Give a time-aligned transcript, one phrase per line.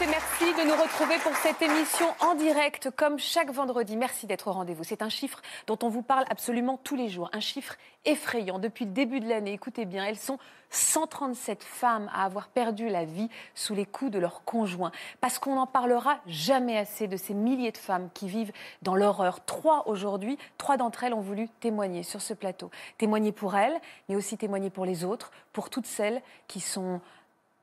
[0.00, 3.96] Et merci de nous retrouver pour cette émission en direct comme chaque vendredi.
[3.96, 4.82] Merci d'être au rendez-vous.
[4.82, 8.58] C'est un chiffre dont on vous parle absolument tous les jours, un chiffre effrayant.
[8.58, 10.38] Depuis le début de l'année, écoutez bien, elles sont
[10.70, 14.90] 137 femmes à avoir perdu la vie sous les coups de leurs conjoints.
[15.20, 18.52] Parce qu'on n'en parlera jamais assez de ces milliers de femmes qui vivent
[18.82, 19.44] dans l'horreur.
[19.44, 22.70] Trois aujourd'hui, trois d'entre elles ont voulu témoigner sur ce plateau.
[22.98, 27.00] Témoigner pour elles, mais aussi témoigner pour les autres, pour toutes celles qui sont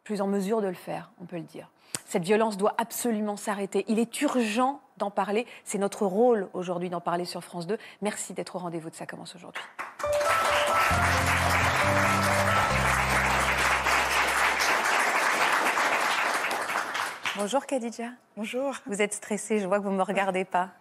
[0.04, 1.70] plus en mesure de le faire, on peut le dire.
[2.12, 3.86] Cette violence doit absolument s'arrêter.
[3.88, 5.48] Il est urgent d'en parler.
[5.64, 7.78] C'est notre rôle aujourd'hui d'en parler sur France 2.
[8.02, 9.64] Merci d'être au rendez-vous de Ça commence aujourd'hui.
[17.38, 18.10] Bonjour Khadija.
[18.36, 18.76] Bonjour.
[18.88, 20.72] Vous êtes stressée, je vois que vous ne me regardez pas.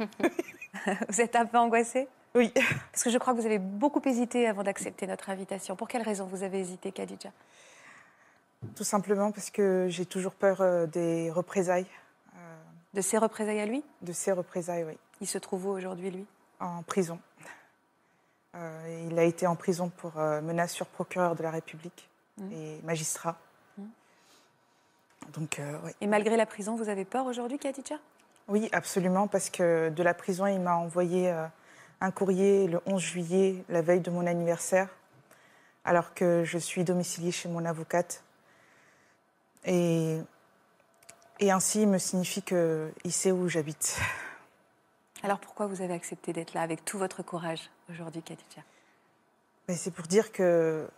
[1.08, 2.08] vous êtes un peu angoissée?
[2.34, 2.52] Oui.
[2.90, 5.76] Parce que je crois que vous avez beaucoup hésité avant d'accepter notre invitation.
[5.76, 7.30] Pour quelle raison vous avez hésité, Khadija?
[8.76, 11.86] Tout simplement parce que j'ai toujours peur euh, des représailles.
[12.36, 12.56] euh,
[12.94, 13.82] De ses représailles à lui?
[14.02, 14.98] De ces représailles, oui.
[15.20, 16.26] Il se trouve où aujourd'hui, lui?
[16.60, 17.18] En prison.
[18.54, 22.08] Euh, il a été en prison pour euh, menace sur procureur de la République
[22.38, 22.52] Mhm.
[22.52, 23.36] et magistrat.
[23.78, 23.88] Mhm.
[25.32, 25.78] Donc, euh.
[26.00, 27.96] Et malgré la prison, vous avez peur aujourd'hui, Khadija?
[28.48, 31.32] Oui, absolument, parce que de la prison, il m'a envoyé
[32.00, 34.88] un courrier le 11 juillet, la veille de mon anniversaire,
[35.84, 38.24] alors que je suis domiciliée chez mon avocate.
[39.64, 40.18] Et,
[41.38, 43.98] et ainsi, il me signifie qu'il sait où j'habite.
[45.22, 48.62] Alors pourquoi vous avez accepté d'être là avec tout votre courage aujourd'hui, Khadija?
[49.68, 50.88] Mais c'est pour dire que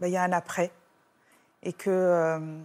[0.00, 0.72] bah, il y a un après
[1.62, 2.58] et que euh,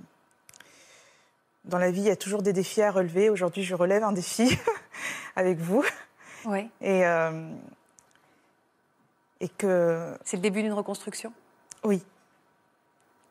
[1.66, 3.30] dans la vie, il y a toujours des défis à relever.
[3.30, 4.58] Aujourd'hui, je relève un défi
[5.36, 5.86] avec vous
[6.46, 6.69] Oui.
[6.81, 7.53] et, euh,
[9.42, 11.31] et que C'est le début d'une reconstruction?
[11.84, 12.03] Oui,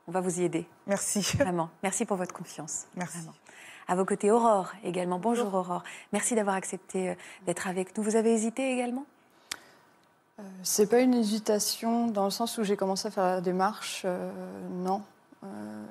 [0.06, 1.20] On va vous y aider, merci.
[1.38, 1.70] vraiment.
[1.82, 2.84] Merci pour votre confiance.
[2.94, 3.18] Merci.
[3.18, 3.34] Vraiment.
[3.88, 5.18] À vos côtés, Aurore également.
[5.18, 5.82] Bonjour Aurore.
[6.12, 7.14] Merci d'avoir accepté euh,
[7.46, 8.02] d'être avec nous.
[8.04, 9.04] Vous avez hésité également?
[10.40, 14.02] Euh, C'est pas une hésitation dans le sens où j'ai commencé à faire la démarche.
[14.04, 14.30] euh,
[14.70, 15.02] non.
[15.44, 15.84] Euh,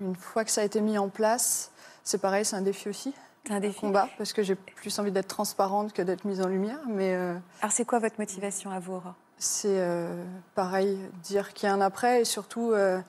[0.00, 1.70] une fois que ça a été mis en place,
[2.04, 3.14] c'est pareil, c'est un défi aussi.
[3.46, 3.80] C'est un défi.
[3.80, 6.80] Combat, parce que j'ai plus envie d'être transparente que d'être mise en lumière.
[6.86, 9.14] Mais euh, Alors c'est quoi votre motivation à vous, Aurore?
[9.38, 13.00] C'est euh, pareil, dire qu'il y a un après et surtout euh,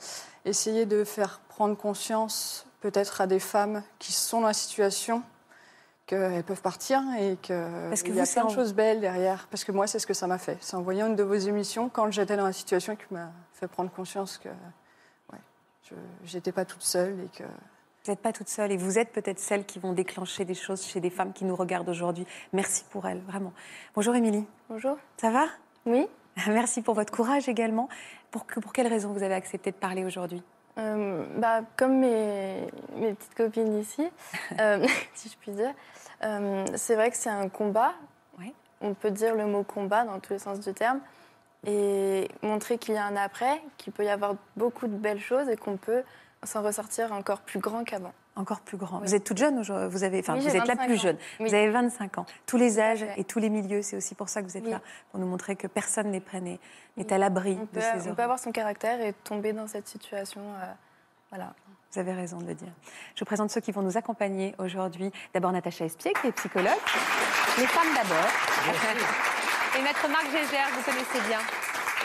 [0.45, 5.23] essayer de faire prendre conscience peut-être à des femmes qui sont dans la situation
[6.05, 9.47] qu'elles peuvent partir et que Parce que il y a plein de choses belles derrière.
[9.51, 10.57] Parce que moi, c'est ce que ça m'a fait.
[10.59, 13.67] C'est en voyant une de vos émissions quand j'étais dans la situation qui m'a fait
[13.67, 15.39] prendre conscience que ouais,
[15.83, 19.11] je j'étais pas toute seule et que Vous n'êtes pas toute seule et vous êtes
[19.11, 22.25] peut-être celles qui vont déclencher des choses chez des femmes qui nous regardent aujourd'hui.
[22.53, 23.53] Merci pour elles, vraiment.
[23.93, 24.47] Bonjour Émilie.
[24.69, 24.97] Bonjour.
[25.17, 25.45] Ça va?
[25.85, 26.07] Oui.
[26.47, 27.89] Merci pour votre courage également.
[28.31, 30.43] Pour, que, pour quelles raisons vous avez accepté de parler aujourd'hui?
[30.77, 34.07] Euh, bah, comme mes, mes petites copines ici,
[34.59, 35.73] euh, si je puis dire,
[36.23, 37.93] euh, c'est vrai que c'est un combat.
[38.39, 38.53] Oui.
[38.81, 40.99] On peut dire le mot combat dans tous les sens du terme.
[41.67, 45.49] Et montrer qu'il y a un après, qu'il peut y avoir beaucoup de belles choses
[45.49, 46.03] et qu'on peut
[46.43, 48.13] s'en ressortir encore plus grand qu'avant.
[48.39, 48.97] Encore plus grand.
[48.99, 49.03] Oui.
[49.07, 49.89] Vous êtes toute jeune aujourd'hui.
[49.91, 51.01] Vous avez, enfin, Oui, vous êtes la 25 plus ans.
[51.01, 51.17] jeune.
[51.39, 51.49] Oui.
[51.49, 52.25] Vous avez 25 ans.
[52.45, 53.81] Tous les âges et tous les milieux.
[53.81, 54.71] C'est aussi pour ça que vous êtes Oui.
[54.71, 54.79] là
[55.11, 58.23] pour nous montrer que personne n'est prêt, n'est à l'abri de peut, ces on peut
[58.23, 60.41] avoir son caractère et tomber dans cette situation.
[60.41, 60.65] euh,
[61.31, 61.53] voilà.
[61.91, 62.71] Vous avez raison de le dire.
[63.15, 65.11] Je vous présente ceux qui vont nous accompagner aujourd'hui.
[65.33, 66.69] D'abord Natacha Espier, qui est psychologue.
[67.57, 68.29] Les femmes d'abord.
[69.77, 71.39] Et Maître Marc Gégère, vous connaissez bien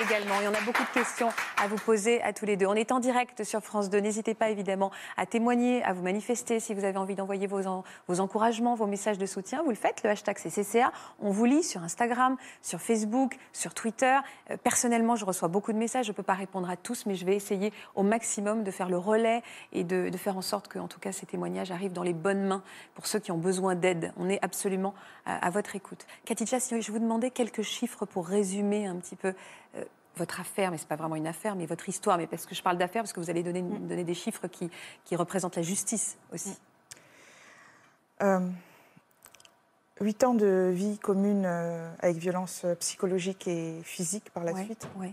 [0.02, 0.34] également.
[0.40, 1.28] Il y en a beaucoup de questions
[1.62, 2.66] à vous poser à tous les deux.
[2.66, 3.98] On est en direct sur France 2.
[3.98, 7.60] N'hésitez pas évidemment à témoigner, à vous manifester si vous avez envie d'envoyer vos,
[8.08, 9.62] vos encouragements, vos messages de soutien.
[9.62, 10.02] Vous le faites.
[10.02, 10.64] Le hashtag c'est.
[11.20, 14.18] On vous lit sur Instagram, sur Facebook, sur Twitter.
[14.50, 16.06] Euh, personnellement, je reçois beaucoup de messages.
[16.06, 18.88] Je ne peux pas répondre à tous, mais je vais essayer au maximum de faire
[18.88, 19.42] le relais
[19.72, 22.44] et de, faire en sorte que, en tout cas, ces témoignages arrivent dans les bonnes
[22.44, 22.62] mains
[22.94, 24.12] pour ceux qui ont besoin d'aide.
[24.16, 24.94] On est absolument
[25.26, 26.06] à, votre écoute.
[26.24, 29.34] Katicha, si je vous demandais quelques chiffres pour résumer un petit peu
[29.76, 29.84] euh,
[30.16, 32.54] votre affaire, mais ce n'est pas vraiment une affaire, mais votre histoire, mais parce que
[32.54, 34.70] je parle d'affaires, parce que vous allez donner, donner des chiffres qui,
[35.04, 36.56] qui représentent la justice aussi.
[38.22, 38.48] Euh,
[40.00, 44.64] Huit ans de vie commune euh, avec violence euh, psychologique et physique par la Ouais,
[44.64, 44.88] suite.
[44.96, 45.12] ouais.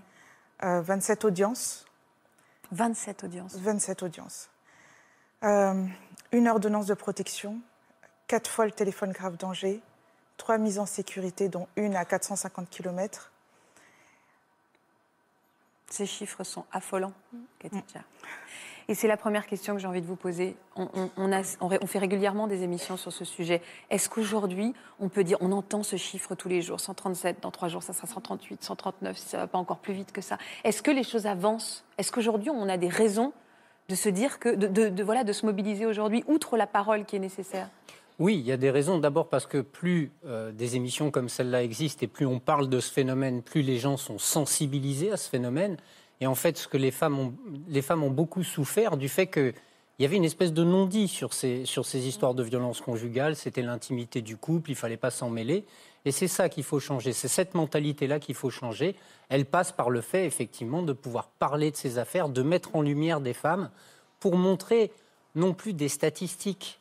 [0.63, 1.85] Euh, 27 audiences.
[2.71, 3.55] 27 audiences.
[3.57, 4.49] 27 audiences.
[5.43, 7.59] Une ordonnance de protection,
[8.27, 9.81] quatre fois le téléphone grave danger,
[10.37, 13.30] trois mises en sécurité, dont une à 450 km.
[15.91, 17.11] Ces chiffres sont affolants,
[17.59, 17.99] Khadija.
[18.87, 20.55] Et c'est la première question que j'ai envie de vous poser.
[20.75, 23.61] On, fait régulièrement des émissions sur ce sujet.
[23.89, 27.67] Est-ce qu'aujourd'hui, on peut dire, on entend ce chiffre tous les jours, 137, dans trois
[27.67, 30.37] jours, ça sera 138, 139, si ça ne va pas encore plus vite que ça.
[30.63, 31.83] Est-ce que les choses avancent?
[31.97, 33.33] Est-ce qu'aujourd'hui, on a des raisons
[33.89, 37.19] de se dire que, de, voilà, de se mobiliser aujourd'hui, outre la parole qui est
[37.19, 37.69] nécessaire?
[38.21, 38.99] Oui, il y a des raisons.
[38.99, 42.79] D'abord parce que plus euh, des émissions comme celle-là existent et plus on parle de
[42.79, 45.75] ce phénomène, plus les gens sont sensibilisés à ce phénomène.
[46.19, 47.33] Et en fait, ce que les femmes ont,
[47.67, 49.55] les femmes ont beaucoup souffert du fait qu'il
[49.97, 53.35] y avait une espèce de non-dit sur ces, sur ces histoires de violence conjugale.
[53.35, 55.65] C'était l'intimité du couple, il fallait pas s'en mêler.
[56.05, 57.13] Et c'est ça qu'il faut changer.
[57.13, 58.95] C'est cette mentalité-là qu'il faut changer.
[59.29, 62.83] Elle passe par le fait, effectivement, de pouvoir parler de ces affaires, de mettre en
[62.83, 63.71] lumière des femmes
[64.19, 64.91] pour montrer
[65.33, 66.80] non plus des statistiques,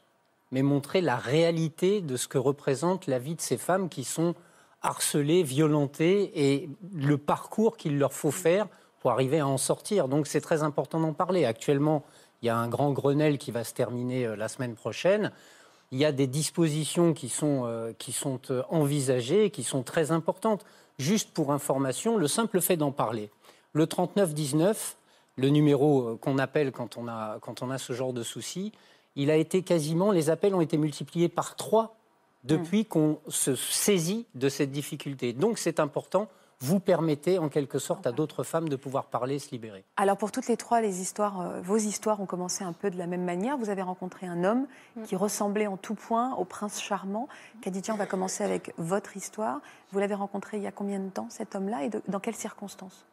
[0.50, 4.34] mais montrer la réalité de ce que représente la vie de ces femmes qui sont
[4.82, 8.66] harcelées, violentées et le parcours qu'il leur faut faire
[9.00, 10.08] pour arriver à en sortir.
[10.08, 11.44] Donc c'est très important d'en parler.
[11.44, 12.04] Actuellement,
[12.42, 15.32] il y a un grand Grenelle qui va se terminer euh, la semaine prochaine.
[15.92, 20.12] Il y a des dispositions qui sont, euh, qui sont euh, envisagées, qui sont très
[20.12, 20.64] importantes.
[20.98, 23.30] Juste pour information, le simple fait d'en parler.
[23.72, 24.96] Le 3919,
[25.36, 28.72] le numéro qu'on appelle quand on, a, quand on a ce genre de soucis,
[29.16, 31.96] il a été quasiment, les appels ont été multipliés par trois
[32.44, 32.86] depuis mmh.
[32.86, 35.32] qu'on se saisit de cette difficulté.
[35.32, 36.28] Donc c'est important
[36.62, 39.82] vous permettez en quelque sorte à d'autres femmes de pouvoir parler, se libérer.
[39.96, 42.98] Alors pour toutes les trois, les histoires, euh, vos histoires ont commencé un peu de
[42.98, 43.56] la même manière.
[43.56, 44.66] Vous avez rencontré un homme
[44.96, 45.04] mm.
[45.04, 47.28] qui ressemblait en tout point au prince charmant.
[47.62, 49.60] Khadija, on va commencer avec votre histoire.
[49.92, 53.06] Vous l'avez rencontré il y a combien de temps cet homme-là et dans quelles circonstances?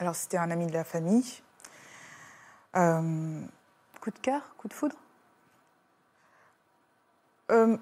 [0.00, 1.42] Alors c'était un ami de la famille.
[2.74, 3.40] Euh,
[4.00, 4.96] coup de cœur, coup de foudre?
[7.50, 7.76] Euh,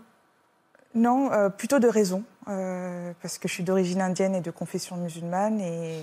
[0.95, 2.25] Non, plutôt de raison.
[2.49, 6.03] Euh, parce que je suis d'origine indienne et de confession musulmane, et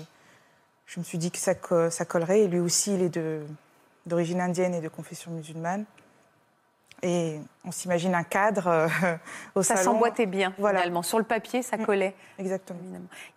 [0.86, 1.54] je me suis dit que ça,
[1.90, 2.42] ça collerait.
[2.42, 3.18] Et lui aussi, il est
[4.06, 5.84] d'origine indienne et de confession musulmane.
[7.02, 8.88] Et on s'imagine un cadre euh,
[9.54, 9.78] au ça salon.
[9.78, 10.78] Ça s'emboîtait bien, voilà.
[10.78, 11.02] finalement.
[11.02, 11.84] Sur le papier, ça mm.
[11.84, 12.14] collait.
[12.38, 12.80] Exactement.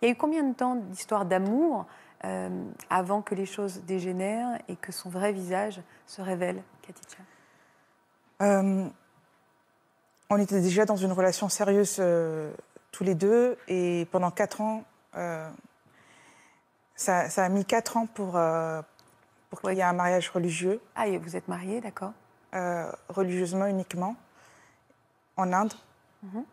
[0.00, 1.86] Il y a eu combien de temps d'histoire d'amour
[2.24, 7.22] euh, avant que les choses dégénèrent et que son vrai visage se révèle, Katicha
[10.30, 12.00] On était déjà dans une relation sérieuse
[12.92, 13.56] tous les deux.
[13.68, 14.84] Et pendant quatre ans,
[15.16, 15.48] euh,
[16.94, 18.82] ça, a mis quatre ans pour, euh,
[19.48, 20.80] pour qu'il y ait un mariage religieux.
[20.94, 22.12] Ah, et vous êtes mariée, d'accord
[22.54, 24.16] euh, Religieusement uniquement,
[25.36, 25.72] en Inde.
[26.22, 26.44] Mhm.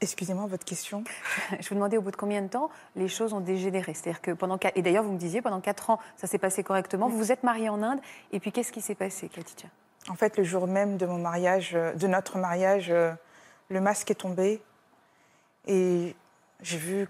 [0.00, 1.04] Excusez-moi, votre question.
[1.60, 3.94] Je vous demandais au bout de combien de temps les choses ont dégénéré?
[3.94, 7.08] C'est-à-dire que pendant et d'ailleurs vous me disiez pendant quatre ans ça s'est passé correctement.
[7.08, 8.00] Vous vous êtes mariée en Inde
[8.32, 9.68] et puis qu'est-ce qui s'est passé, Katitia
[10.08, 12.92] En fait, le jour même de mon mariage, de notre mariage,
[13.68, 14.60] le masque est tombé
[15.66, 16.14] et
[16.60, 17.08] j'ai vu.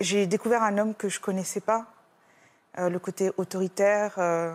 [0.00, 1.86] J'ai découvert un homme que je ne connaissais pas,
[2.78, 4.54] euh, le côté autoritaire, euh,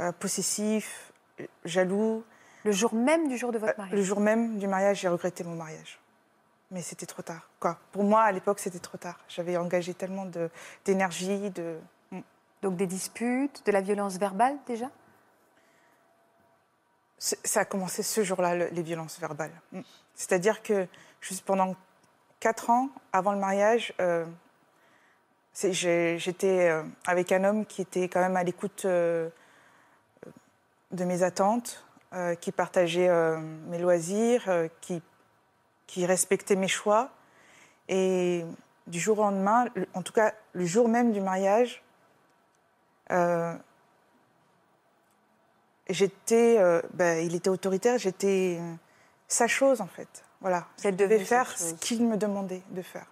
[0.00, 1.12] euh, possessif,
[1.64, 2.24] jaloux.
[2.64, 5.44] Le jour même du jour de votre mariage Le jour même du mariage, j'ai regretté
[5.44, 5.98] mon mariage.
[6.70, 7.48] Mais c'était trop tard.
[7.60, 7.78] Quoi?
[7.92, 9.20] Pour moi, à l'époque, c'était trop tard.
[9.28, 10.26] J'avais engagé tellement
[10.84, 11.78] d'énergie, de...
[12.10, 12.20] Mm.
[12.62, 14.90] Donc des disputes, de la violence verbale déjà?
[17.18, 19.52] Ça a commencé ce jour-là, les violences verbales.
[19.72, 19.80] Mm.
[20.14, 20.86] C'est-à-dire que
[21.20, 21.76] juste pendant
[22.40, 24.26] quatre ans, avant le mariage, euh,
[25.54, 29.28] j'étais euh, avec un homme qui était quand même à l'écoute euh,
[30.92, 31.84] de mes attentes,
[32.40, 33.08] qui partageait
[33.68, 34.48] mes loisirs,
[34.80, 35.02] qui,
[35.86, 37.10] qui respectait mes choix.
[37.88, 38.44] Et
[38.86, 41.82] du jour au lendemain, en tout cas le jour même du mariage,
[45.88, 48.74] j'étais, euh, ben, il était autoritaire, j'étais euh,
[49.28, 50.24] sa chose en fait.
[50.40, 53.06] Voilà, je devais faire ce qu'il me demandait de faire.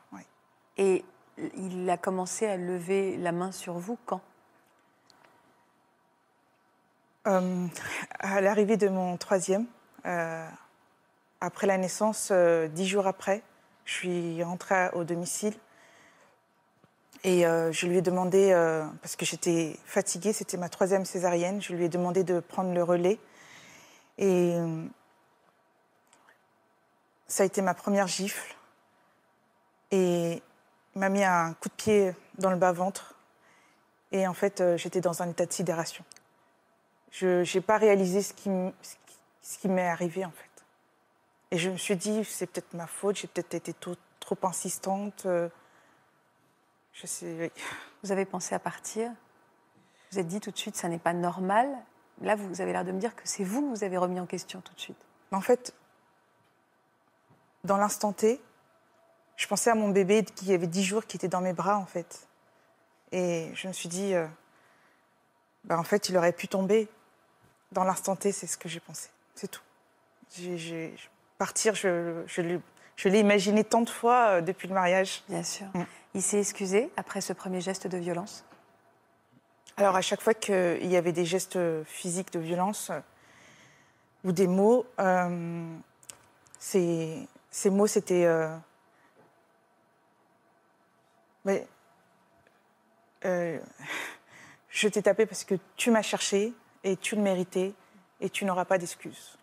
[0.77, 1.05] Et
[1.57, 4.21] il a commencé à lever la main sur vous quand?
[7.27, 7.67] Euh,
[8.19, 9.67] À l'arrivée de mon troisième,
[11.41, 12.33] après la naissance,
[12.71, 13.43] dix jours après,
[13.85, 15.55] je suis rentrée au domicile
[17.25, 21.63] et euh, je lui ai demandé, euh, parce que j'étais fatiguée, c'était ma troisième césarienne,
[21.63, 23.19] je lui ai demandé de prendre le relais.
[24.19, 24.85] Et euh,
[27.29, 28.57] ça a été ma première gifle.
[29.93, 30.43] Et
[30.95, 33.15] il m'a mis un coup de pied dans le bas-ventre.
[34.11, 36.05] Et en fait, j'étais dans un état de sidération.
[37.13, 38.51] Je n'ai pas réalisé ce qui,
[39.41, 40.65] ce qui m'est arrivé, en fait.
[41.51, 45.27] Et je me suis dit, c'est peut-être ma faute, j'ai peut-être été trop, trop insistante.
[46.93, 47.53] Je sais,
[48.03, 49.11] Vous avez pensé à partir
[50.11, 51.69] Vous êtes dit tout de suite, ça n'est pas normal.
[52.21, 54.27] Là, vous avez l'air de me dire que c'est vous que vous avez remis en
[54.27, 55.05] question tout de suite.
[55.31, 55.75] En fait,
[57.65, 58.41] dans l'instant T,
[59.37, 61.87] je pensais à mon bébé qui avait 10 jours qui était dans mes bras, en
[61.87, 62.29] fait.
[63.13, 64.27] Et je me suis dit, euh,
[65.65, 66.89] bah, en fait, il aurait pu tomber.
[67.73, 69.09] Dans l'instant T, c'est ce que j'ai pensé.
[69.35, 69.63] C'est tout.
[71.39, 75.23] Partir, je, je l'ai- imaginé tant de fois euh, depuis le mariage.
[75.29, 75.67] Bien sûr.
[75.75, 75.83] Mm.
[76.15, 78.45] Il s'est excusé après ce premier geste de violence?
[79.79, 83.01] Alors, à chaque fois qu'il y avait des gestes physiques de violence euh,
[84.25, 85.75] ou des mots, euh,
[86.59, 88.25] ces, ces mots, c'était.
[88.27, 88.55] euh,
[91.47, 91.67] mais,
[93.25, 93.59] euh,
[94.69, 96.53] je t'ai tapé parce que tu m'as cherché
[96.85, 97.75] et tu le méritais
[98.21, 99.39] et tu n'auras pas d'excuses.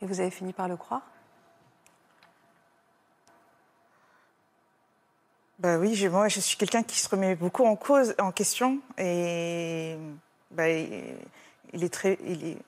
[0.00, 1.02] Et vous avez fini par le croire?
[5.58, 8.78] Bah oui, je, moi je suis quelqu'un qui se remet beaucoup en cause, en question,
[8.98, 9.96] et
[10.50, 12.58] bah, il, est très, il n'y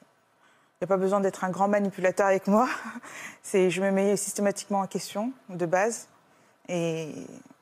[0.80, 2.66] a pas besoin d'être un grand manipulateur avec moi.
[3.42, 6.08] C'est, je me mets systématiquement en question de base,
[6.68, 7.12] et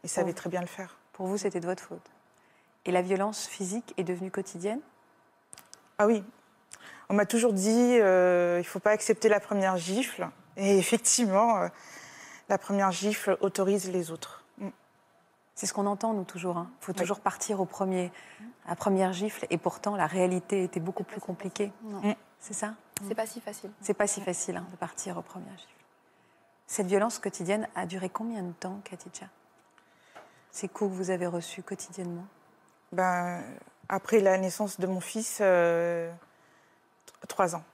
[0.05, 0.97] il savait très bien le faire.
[1.13, 2.09] Pour vous, c'était de votre faute.
[2.85, 4.81] Et la violence physique est devenue quotidienne?
[5.99, 6.25] Ah oui,
[7.09, 11.69] on m'a toujours dit, euh, il faut pas accepter la première gifle, et effectivement, euh,
[12.49, 14.45] la première gifle autorise les autres.
[14.59, 14.69] Mm.
[15.55, 16.67] C'est ce qu'on entend, nous, toujours.
[16.81, 16.99] Il faut Oui.
[16.99, 18.13] toujours partir au premier,
[18.67, 19.47] à première gifle.
[19.51, 21.73] Et pourtant, la réalité était beaucoup plus compliquée.
[21.83, 22.13] Mm.
[22.41, 22.75] C'est ça?
[23.07, 23.71] C'est pas si facile.
[23.81, 25.73] C'est pas si facile hein, de partir aux premières gifles.
[26.67, 29.27] Cette violence quotidienne a duré combien de temps, Khatidja
[30.51, 32.27] Ces coups que vous avez reçus quotidiennement?
[32.93, 33.43] Ben,
[33.89, 36.11] après la naissance de mon fils, euh,
[37.29, 37.65] trois ans.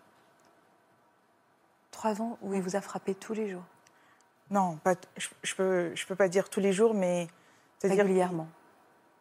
[1.91, 3.65] Trois ans où il vous a frappé tous les jours,
[4.51, 7.29] Non, pas, je, je peux, je peux pas dire tous les jours, mais
[7.83, 8.49] régulièrement.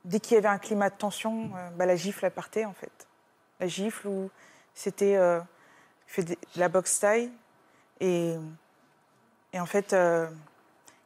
[0.06, 2.74] dès qu'il y avait un climat de tension, euh, bah, la gifle elle partait en
[2.74, 3.08] fait.
[3.60, 4.30] La gifle où
[4.74, 5.40] c'était euh,
[6.08, 7.32] il fait de la boxe taille
[8.00, 8.36] et,
[9.54, 10.28] et en fait euh,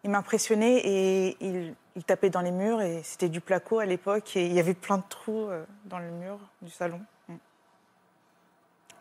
[0.06, 4.38] il m'impressionnait et il, il tapait dans les murs et c'était du placo à l'époque
[4.38, 7.02] et il y avait plein de trous euh, dans le mur du salon.
[7.28, 7.36] Mm.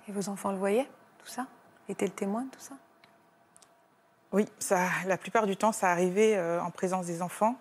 [0.09, 1.47] Et vos enfants le voyaient, tout ça?
[1.91, 2.73] Étaient le témoin de tout ça?
[4.33, 7.57] Oui, ça, la plupart du temps, ça arrivait euh, en présence des enfants.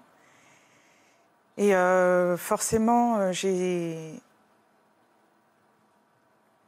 [1.57, 4.21] Et euh, forcément, j'ai.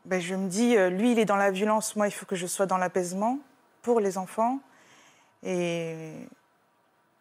[0.03, 2.45] Ben, je me dis, lui, il est dans la violence, moi, il faut que je
[2.45, 3.39] sois dans l'apaisement
[3.81, 4.59] pour les enfants.
[5.41, 6.27] Et,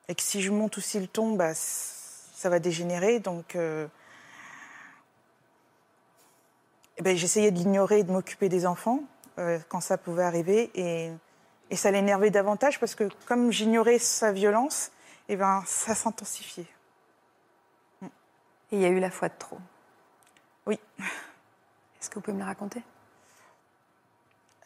[0.09, 3.21] et que si je monte ou s'il tombe, bah, ça va dégénérer.
[3.21, 3.87] Donc, euh,
[6.99, 9.01] eh ben, j'essayais de l'ignorer et de m'occuper des enfants
[9.39, 10.71] euh, quand ça pouvait arriver.
[10.75, 11.11] Et,
[11.71, 14.91] et ça l'énervait davantage parce que comme j'ignorais sa violence,
[15.29, 16.67] eh ben, ça s'intensifiait.
[18.03, 19.59] Et il y a eu la fois de trop.
[20.67, 20.79] Oui.
[20.99, 22.83] Est-ce que vous pouvez me la raconter?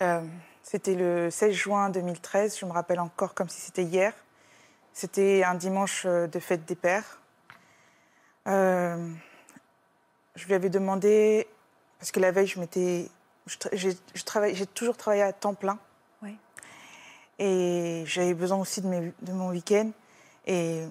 [0.03, 0.25] Euh,
[0.63, 4.13] c'était le 16 juin 2013, je me rappelle encore comme si c'était hier.
[5.01, 7.21] C'était un dimanche euh, de fête des pères.
[8.49, 9.09] Euh,
[10.35, 11.47] je lui avais demandé,
[12.01, 13.09] parce que la veille, je m'étais.
[13.75, 15.79] J'ai toujours travaillé à temps plein.
[16.21, 16.37] Oui.
[17.39, 19.93] Et j'avais besoin aussi de, mes- de mon week-end.
[20.49, 20.83] Et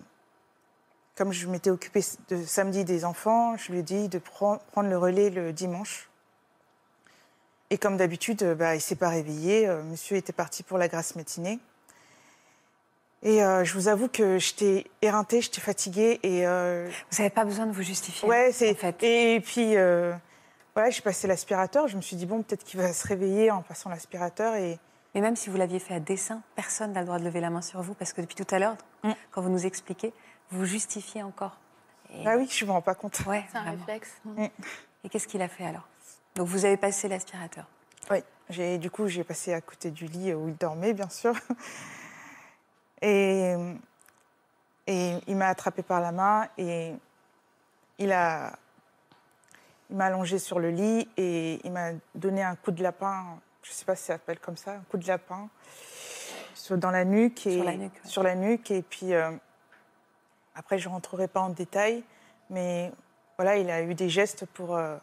[1.17, 4.87] comme je m'étais occupée de samedi des enfants, je lui ai dit de pren- prendre
[4.89, 6.07] le relais le dimanche.
[7.71, 9.67] Et comme d'habitude, euh, bah, il ne s'est pas réveillé.
[9.83, 11.59] Monsieur était parti pour la grasse matinée.
[13.24, 16.19] Et euh, je vous avoue que j'étais éreintée, j'étais fatiguée.
[16.24, 18.27] Et euh, Vous n'avez pas besoin de vous justifier.
[18.27, 19.03] ouais, c'est en fait.
[19.03, 20.13] Et puis euh,
[20.75, 21.88] voilà, j'ai passé l'aspirateur.
[21.88, 24.55] Je me suis dit bon, peut-être qu'il va se réveiller en passant l'aspirateur.
[24.55, 24.77] Et
[25.15, 27.50] Mais même si vous l'aviez fait à dessein, personne n'a le droit de lever la
[27.50, 29.12] main sur vous parce que depuis tout à l'heure, Mm.
[29.31, 30.12] quand vous nous expliquez,
[30.50, 31.57] vous vous justifiez encore.
[32.13, 32.24] Et...
[32.25, 33.19] ah oui, je me rends pas compte.
[33.27, 33.77] Ouais, C'est un vraiment.
[33.79, 34.09] réflexe.
[35.03, 35.88] Et qu'est-ce qu'il a fait alors?
[36.36, 37.65] Donc vous avez passé l'aspirateur.
[38.09, 38.19] Oui,
[38.50, 41.33] j'ai du coup j'ai passé à côté du lit où il dormait, bien sûr.
[43.01, 43.53] Et,
[44.87, 46.93] et il m'a attrapé par la main et
[47.99, 48.53] il a
[49.89, 53.39] il m'a allongé sur le lit et il m'a donné un coup de lapin.
[53.63, 55.47] Je ne sais pas si ça s'appelle comme ça, un coup de lapin
[56.53, 58.09] sur- dans la nuque et Sur la nuque, ouais.
[58.09, 58.71] sur la nuque.
[58.71, 59.31] Et puis euh,
[60.55, 62.03] après, je rentrerai pas en détail,
[62.49, 62.91] mais
[63.37, 64.97] voilà, il a eu des gestes pour euh,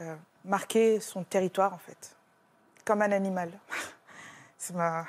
[0.00, 2.16] euh, marquer son territoire en fait,
[2.84, 3.52] comme un animal.
[4.58, 5.06] Ça m'a.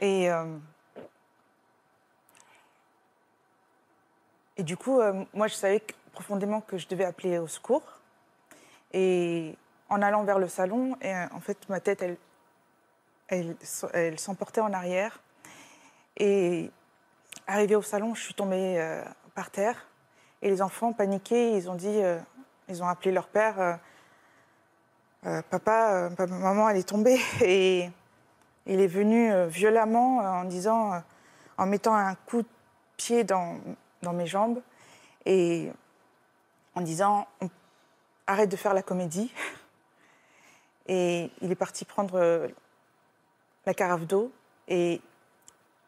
[0.00, 0.56] Et, euh,
[4.56, 5.82] et du coup, euh, moi, je savais
[6.12, 7.82] profondément que je devais appeler au secours.
[8.92, 9.56] Et
[9.88, 13.56] en allant vers le salon, euh, en fait, ma tête, elle,
[13.92, 15.20] elle, s'emportait en arrière.
[16.16, 16.70] Et
[17.46, 19.02] arrivée au salon, je suis tombée
[19.34, 19.88] par terre.
[20.42, 22.00] Et les enfants, paniqués, ils ont dit,
[22.68, 23.80] ils ont appelé leur père.
[25.50, 27.18] papa, maman, elle est tombée.
[28.66, 31.02] Il est venu euh, violemment en disant,
[31.58, 32.48] en mettant un coup de
[32.96, 33.58] pied dans,
[34.12, 34.60] mes jambes
[35.26, 35.70] et
[36.74, 37.26] en disant,
[38.26, 39.32] arrête de faire la comédie.
[40.86, 42.46] Et il est parti prendre
[43.64, 44.30] la carafe d'eau
[44.68, 45.00] et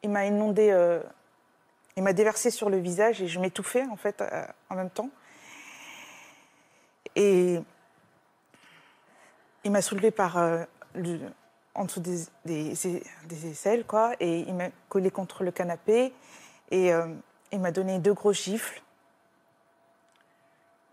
[0.02, 0.74] il m'a inondé,
[1.98, 4.24] il m'a déversé sur le visage et je m'étouffais en fait
[4.70, 5.10] en même temps.
[7.14, 7.58] Et
[9.66, 10.64] il m'a soulevé par euh,
[11.76, 16.12] en dessous des, aisselles, quoi, et il m'a collé contre le canapé,
[16.70, 17.06] et euh,
[17.52, 18.82] il m'a donné deux gros gifles.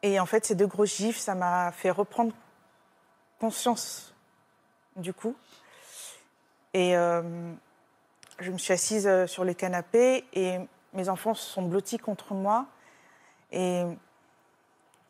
[0.03, 2.33] Et en fait, ces deux gros gifles, ça m'a fait reprendre
[3.39, 4.13] conscience
[4.95, 5.35] du coup.
[6.73, 7.53] Et euh,
[8.39, 10.59] je me suis assise sur le canapé et
[10.93, 12.65] mes enfants se sont blottis contre moi.
[13.51, 13.83] Et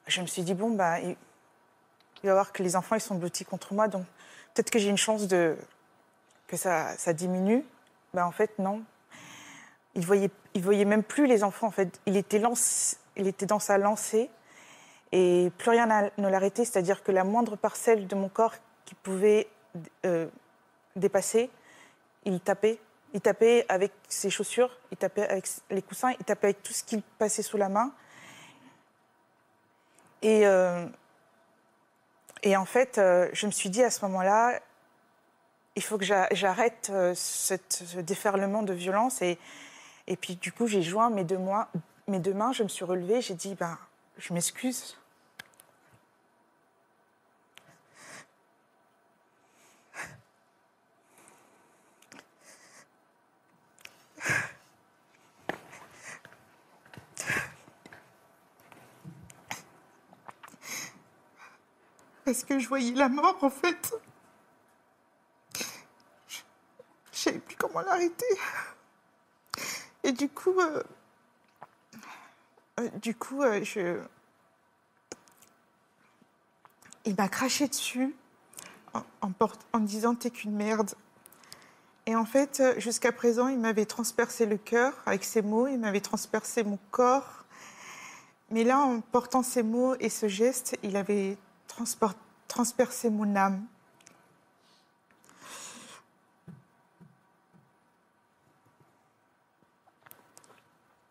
[0.07, 1.15] je me suis dit, bon, bah, il
[2.23, 4.05] va voir que les enfants ils sont blottis contre moi, donc
[4.53, 5.57] peut-être que j'ai une chance de
[6.47, 7.65] que ça, ça diminue.
[8.13, 8.83] Ben, en fait, non.
[9.95, 11.67] Il voyait, il voyait même plus les enfants.
[11.67, 12.41] En fait, il était,
[13.15, 14.29] il était dans sa lancée
[15.11, 16.65] et plus rien ne l'arrêtait.
[16.65, 18.55] C'est-à-dire que la moindre parcelle de mon corps
[18.85, 19.47] qui pouvait
[20.05, 20.27] euh,
[20.95, 21.49] dépasser,
[22.25, 22.79] il tapait.
[23.15, 26.83] Il tapait avec ses chaussures, il tapait avec les coussins, il tapait avec tout ce
[26.83, 27.91] qu'il passait sous la main.
[30.23, 30.87] Et euh,
[32.43, 34.59] et en fait, euh, je me suis dit à ce moment-là,
[35.75, 37.55] il faut que j'arrête euh, ce
[37.99, 39.21] déferlement de violence.
[39.21, 39.37] Et,
[40.17, 41.39] puis, du coup, j'ai joint mes deux,
[42.07, 43.77] mes deux mains, je me suis relevée, j'ai dit, ben,
[44.17, 44.97] je m'excuse.
[62.25, 63.93] Parce que je voyais la mort en fait.
[66.27, 68.25] Je savais plus comment l'arrêter.
[70.03, 70.83] Et du coup, euh,
[72.79, 74.01] euh, du coup, euh, je...
[77.05, 78.15] il m'a craché dessus
[78.93, 79.03] en,
[79.73, 80.95] en disant t'es qu'une merde.
[82.05, 86.01] Et en fait, jusqu'à présent, il m'avait transpercé le cœur avec ses mots, il m'avait
[86.01, 87.45] transpercé mon corps.
[88.49, 91.37] Mais là, en portant ces mots et ce geste, il avait
[92.53, 93.65] transpercer mon âme.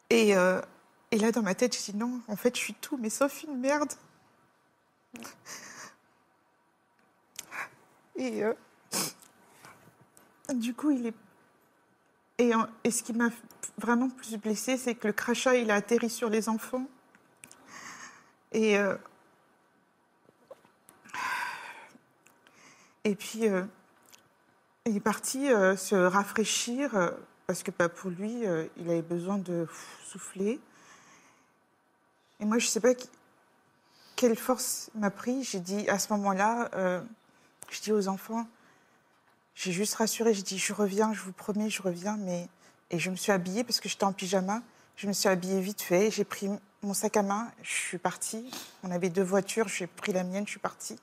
[0.09, 0.61] Et, euh,
[1.11, 3.43] et, là, dans ma tête, je dis non, en fait, je suis tout, mais sauf
[3.43, 3.91] une merde.
[8.15, 8.55] Et euh,
[10.55, 11.15] du coup, il est.
[12.39, 12.53] Et,
[12.91, 13.31] ce qui m'a
[13.79, 16.87] vraiment plus blessée, c'est que le crachat, il a atterri sur les enfants.
[18.53, 18.97] Et euh,
[23.05, 23.65] Et puis, euh,
[24.87, 27.11] il est parti euh, se rafraîchir euh,
[27.47, 28.45] parce que bah, pour lui,
[28.77, 29.67] il avait besoin de
[30.05, 30.61] souffler.
[32.41, 32.95] Et moi, je ne sais pas
[34.17, 35.43] quelle force m'a pris.
[35.43, 36.71] J'ai dit, à ce moment-là,
[37.69, 38.47] je dis aux enfants,
[39.55, 42.17] j'ai juste rassuré, j'ai dit, je reviens, je vous promets, je reviens.
[42.17, 42.49] Mais...
[42.91, 44.63] Et je me suis habillée parce que j'étais en pyjama.
[44.97, 46.11] Je me suis habillée vite fait.
[46.11, 46.49] J'ai pris
[46.83, 48.51] mon sac à main, je suis partie.
[48.83, 50.99] On avait deux voitures, j'ai pris la mienne, je suis partie.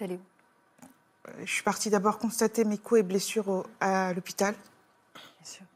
[0.00, 0.18] Allé
[1.40, 4.54] Je suis partie d'abord constater mes coups et blessures à l'hôpital.
[5.14, 5.66] Bien sûr.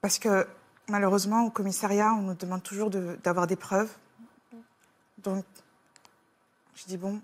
[0.00, 0.46] Parce que
[0.88, 3.90] malheureusement, au commissariat, on nous demande toujours d'avoir des preuves.
[5.18, 5.44] Donc,
[6.74, 7.20] je dis bon,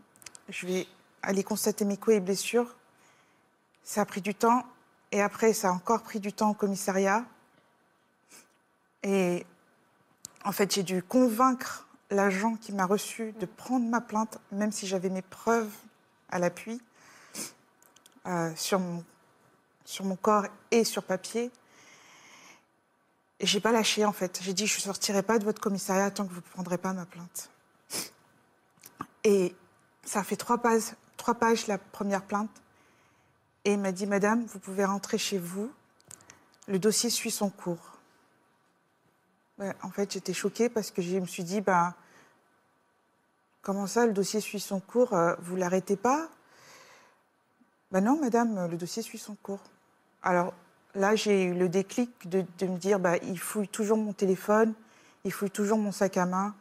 [0.49, 0.87] je vais
[1.23, 2.75] aller constater mes coups et blessures.
[3.83, 4.65] Ça a pris du temps.
[5.13, 7.25] Et après, ça a encore pris du temps au commissariat.
[9.03, 9.47] Et
[10.45, 14.87] en fait, j'ai dû convaincre l'agent qui m'a reçu de prendre ma plainte, même si
[14.87, 15.73] j'avais mes preuves
[16.29, 16.81] à l'appui,
[18.27, 19.05] euh, sur, mon,
[19.85, 21.51] sur mon corps et sur papier.
[23.39, 24.41] Et j'ai pas lâché, en fait.
[24.43, 26.93] J'ai dit, je ne sortirai pas de votre commissariat tant que vous ne prendrez pas
[26.93, 27.51] ma plainte.
[29.25, 29.55] Et
[30.05, 32.51] ça a fait trois pages, trois pages la première plainte.
[33.65, 35.71] Et il m'a dit, Madame, vous pouvez rentrer chez vous.
[36.69, 37.96] Le dossier suit son cours
[39.59, 41.95] en fait, j'étais choquée parce que je me suis dit, ben,
[43.63, 46.29] comment ça, le dossier suit son cours euh, Vous l'arrêtez pas?
[47.91, 49.63] Ben non, madame, le dossier suit son cours.
[50.23, 50.53] Alors
[50.95, 54.75] là, j'ai eu le déclic de, me dire, ben, il fouille toujours mon téléphone,
[55.25, 56.55] il fouille toujours mon sac à main.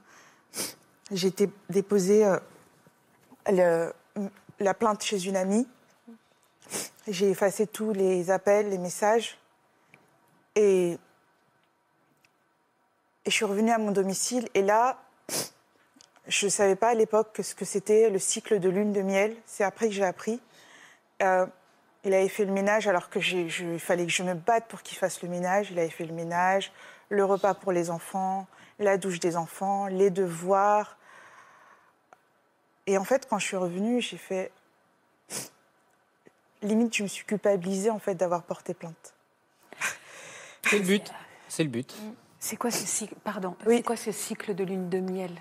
[1.11, 1.49] J'ai été
[3.49, 3.91] euh,
[4.59, 5.67] la plainte chez une amie.
[7.07, 9.37] J'ai effacé tous les appels, les messages.
[10.55, 10.97] Et
[13.25, 14.99] et je suis revenue à mon domicile et là,
[16.27, 19.35] Je ne savais pas à l'époque ce que c'était le cycle de lune de miel.
[19.45, 20.41] C'est après que j'ai appris.
[21.21, 21.45] Euh,
[22.03, 24.97] il avait fait le ménage alors que il fallait que je me batte pour qu'il
[24.97, 25.69] fasse le ménage.
[25.71, 26.71] Il avait fait le ménage,
[27.09, 28.47] le repas pour les enfants,
[28.79, 30.97] la douche des enfants, les devoirs.
[32.87, 34.51] Et en fait, quand je suis revenue, j'ai fait.
[36.61, 39.13] Limite, je me suis culpabilisée en fait d'avoir porté plainte.
[40.63, 41.13] C'est le but.
[41.47, 41.95] C'est le but.
[42.47, 43.55] C'est quoi ce cycle Pardon.
[43.65, 45.31] C'est quoi ce cycle de lune de miel?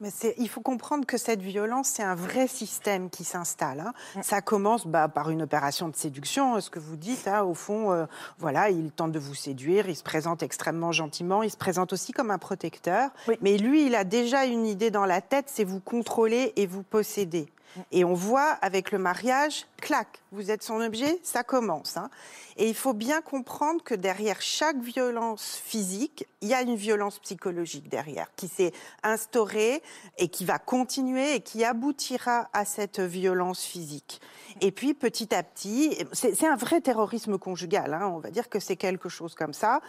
[0.00, 3.80] Mais il faut comprendre que cette violence, c'est un vrai système qui s'installe.
[3.80, 3.92] Hein.
[4.14, 4.22] Mm.
[4.22, 7.26] Ça commence bah, par une opération de séduction, ce que vous dites.
[7.26, 8.06] Hein, au fond, euh,
[8.38, 12.12] voilà, il tente de vous séduire, il se présente extrêmement gentiment, il se présente aussi
[12.12, 13.10] comme un protecteur.
[13.40, 16.84] Mais lui, il a déjà une idée dans la tête, c'est vous contrôler et vous
[16.84, 17.48] posséder.
[17.90, 21.96] Et on voit avec le mariage, clac, vous êtes son objet, ça commence.
[21.96, 22.10] Hein.
[22.56, 27.18] Et il faut bien comprendre que derrière chaque violence physique, il y a une violence
[27.18, 29.82] psychologique derrière, qui s'est instaurée
[30.18, 34.20] et qui va continuer et qui aboutira à cette violence physique.
[34.60, 38.60] Et puis petit à petit, c'est un vrai terrorisme conjugal, hein, on va dire que
[38.60, 39.80] c'est quelque chose comme ça.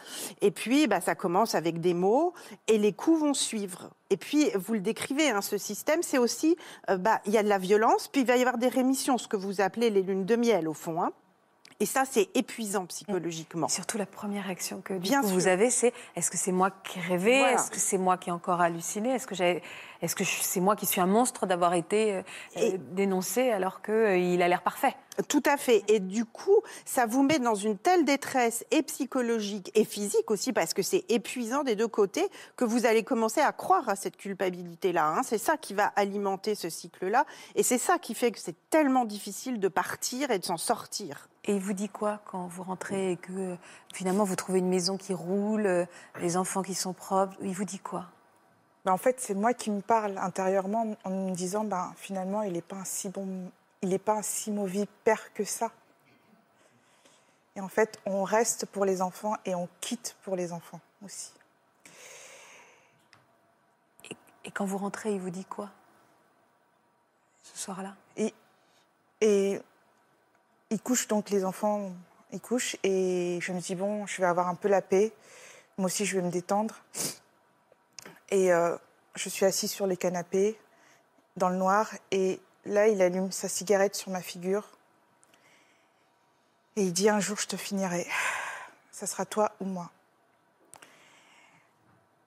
[0.42, 2.34] Et puis bah, ça commence avec des mots
[2.68, 3.90] et les coups vont suivre.
[4.14, 6.56] Et puis, vous le décrivez, hein, ce système, c'est aussi,
[6.92, 9.18] euh, bah, il y a de la violence, puis il va y avoir des rémissions,
[9.18, 11.02] ce que vous appelez les lunes de miel, au fond.
[11.02, 11.14] Hein.
[11.80, 13.68] Et ça, c'est épuisant psychologiquement.
[13.68, 17.40] surtout, la première réaction que vous avez, c'est est-ce que c'est moi qui rêvais?
[17.54, 19.10] Est-ce que c'est moi qui ai encore halluciné?
[19.10, 19.34] Est-ce que
[20.04, 22.22] est-ce que c'est moi qui suis un monstre d'avoir été euh,
[22.58, 24.94] euh, dénoncé alors qu'il euh, a l'air parfait?
[25.30, 25.82] Tout à fait.
[25.88, 30.52] Et du coup, ça vous met dans une telle détresse et psychologique et physique aussi,
[30.52, 34.18] parce que c'est épuisant des deux côtés, que vous allez commencer à croire à cette
[34.18, 35.08] culpabilité-là.
[35.08, 35.24] Hein.
[35.24, 37.26] C'est ça qui va alimenter ce cycle-là.
[37.56, 41.30] Et c'est ça qui fait que c'est tellement difficile de partir et de s'en sortir.
[41.46, 43.58] Et il vous dit quoi quand vous rentrez et que
[43.94, 45.88] finalement vous trouvez une maison qui roule,
[46.20, 48.06] les enfants qui sont propres Il vous dit quoi?
[48.86, 52.54] Ben, en fait, c'est moi qui me parle intérieurement en me disant ben, finalement, il
[52.54, 53.50] n'est pas un si bon,
[53.82, 55.72] il pas un si mauvais père que ça.
[57.56, 61.32] Et en fait, on reste pour les enfants et on quitte pour les enfants aussi.
[64.44, 65.70] Et, quand vous rentrez, il vous dit quoi
[67.44, 67.96] ce soir-là?
[68.18, 68.34] Et,
[69.22, 69.62] et
[70.74, 71.92] il couche donc les enfants,
[72.32, 75.14] ils couchent et je me dis bon, je vais avoir un peu la paix.
[75.78, 76.76] Moi aussi, je vais me détendre.
[78.30, 78.76] Et euh,
[79.16, 80.60] je suis assise sur les canapés,
[81.38, 84.68] dans le noir, et là, il allume sa cigarette sur ma figure.
[86.76, 88.08] Et il dit Un jour, je te finirai.
[88.92, 89.92] Ça sera toi ou moi.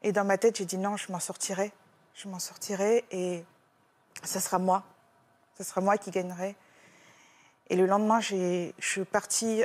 [0.02, 1.72] Et dans ma tête, j'ai dit Non, je m'en sortirai.
[2.14, 3.44] Je m'en sortirai et
[4.22, 4.84] ça sera moi.
[5.58, 6.54] Ça sera moi qui gagnerai.
[7.68, 9.64] Et le lendemain, je suis partie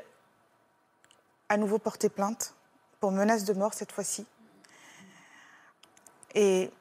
[1.50, 2.56] à nouveau porter plainte
[3.00, 4.26] pour menace de mort cette fois-ci.
[6.34, 6.72] Et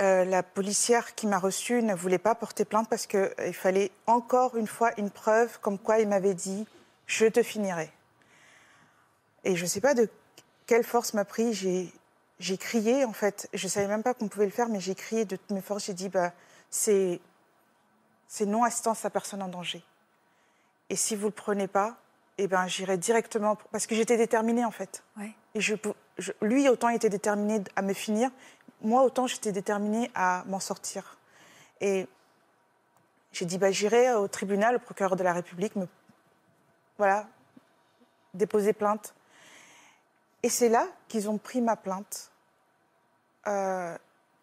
[0.00, 3.90] euh, la policière qui m'a reçue ne voulait pas porter plainte parce qu'il euh, fallait
[4.06, 6.66] encore une fois une preuve comme quoi il m'avait dit
[7.06, 7.90] je te finirai.
[9.44, 10.08] Et je ne sais pas de
[10.66, 11.52] quelle force m'a pris.
[12.38, 13.48] J'ai crié en fait.
[13.52, 15.60] Je ne savais même pas qu'on pouvait le faire, mais j'ai crié de toutes mes
[15.60, 15.86] forces.
[15.86, 16.32] J'ai dit bah,
[16.70, 17.20] c'est
[18.46, 19.82] non assistance à personne en danger.
[20.88, 21.96] Et si vous ne le prenez pas,
[22.38, 23.56] eh ben, j'irai directement.
[23.72, 25.02] Parce que j'étais déterminée en fait.
[25.54, 25.74] Et je,
[26.40, 28.30] lui, autant était déterminé à me finir,
[28.82, 31.18] moi, autant j'étais déterminée à m'en sortir.
[31.80, 32.06] Et
[33.32, 35.86] j'ai dit, bah, j'irai au tribunal, au procureur de la République, me,
[36.98, 37.26] voilà,
[38.34, 39.14] déposer plainte.
[40.42, 42.30] Et c'est là qu'ils ont pris ma plainte.
[43.46, 43.96] Euh,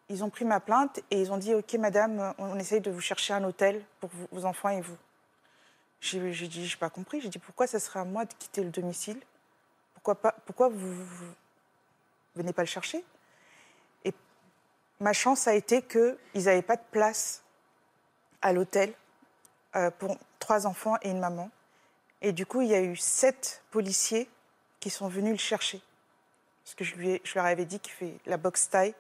[0.09, 3.01] ils ont pris ma plainte et ils ont dit, OK, madame, on essaye de vous
[3.01, 4.97] chercher un hôtel pour vos enfants et vous.
[5.99, 7.21] J'ai dit, je n'ai pas compris.
[7.21, 9.19] J'ai dit, pourquoi ça serait à moi de quitter le domicile?
[9.93, 11.05] Pourquoi, pas, pourquoi vous
[12.35, 13.03] venez pas le chercher?
[14.05, 14.13] Et
[14.99, 17.43] ma chance a été qu'ils n'avaient pas de place
[18.41, 18.93] à l'hôtel
[19.75, 21.49] euh, pour trois enfants et une maman.
[22.21, 24.29] Et du coup, il y a eu sept policiers
[24.79, 25.81] qui sont venus le chercher.
[26.63, 28.93] Parce que je, lui leur avais dit qu'il fait la boxe taille.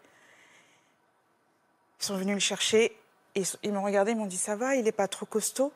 [1.99, 2.97] Ils sont venus le chercher
[3.35, 5.71] et ils m'ont regardé, ils m'ont dit Ça va, il n'est pas trop costaud?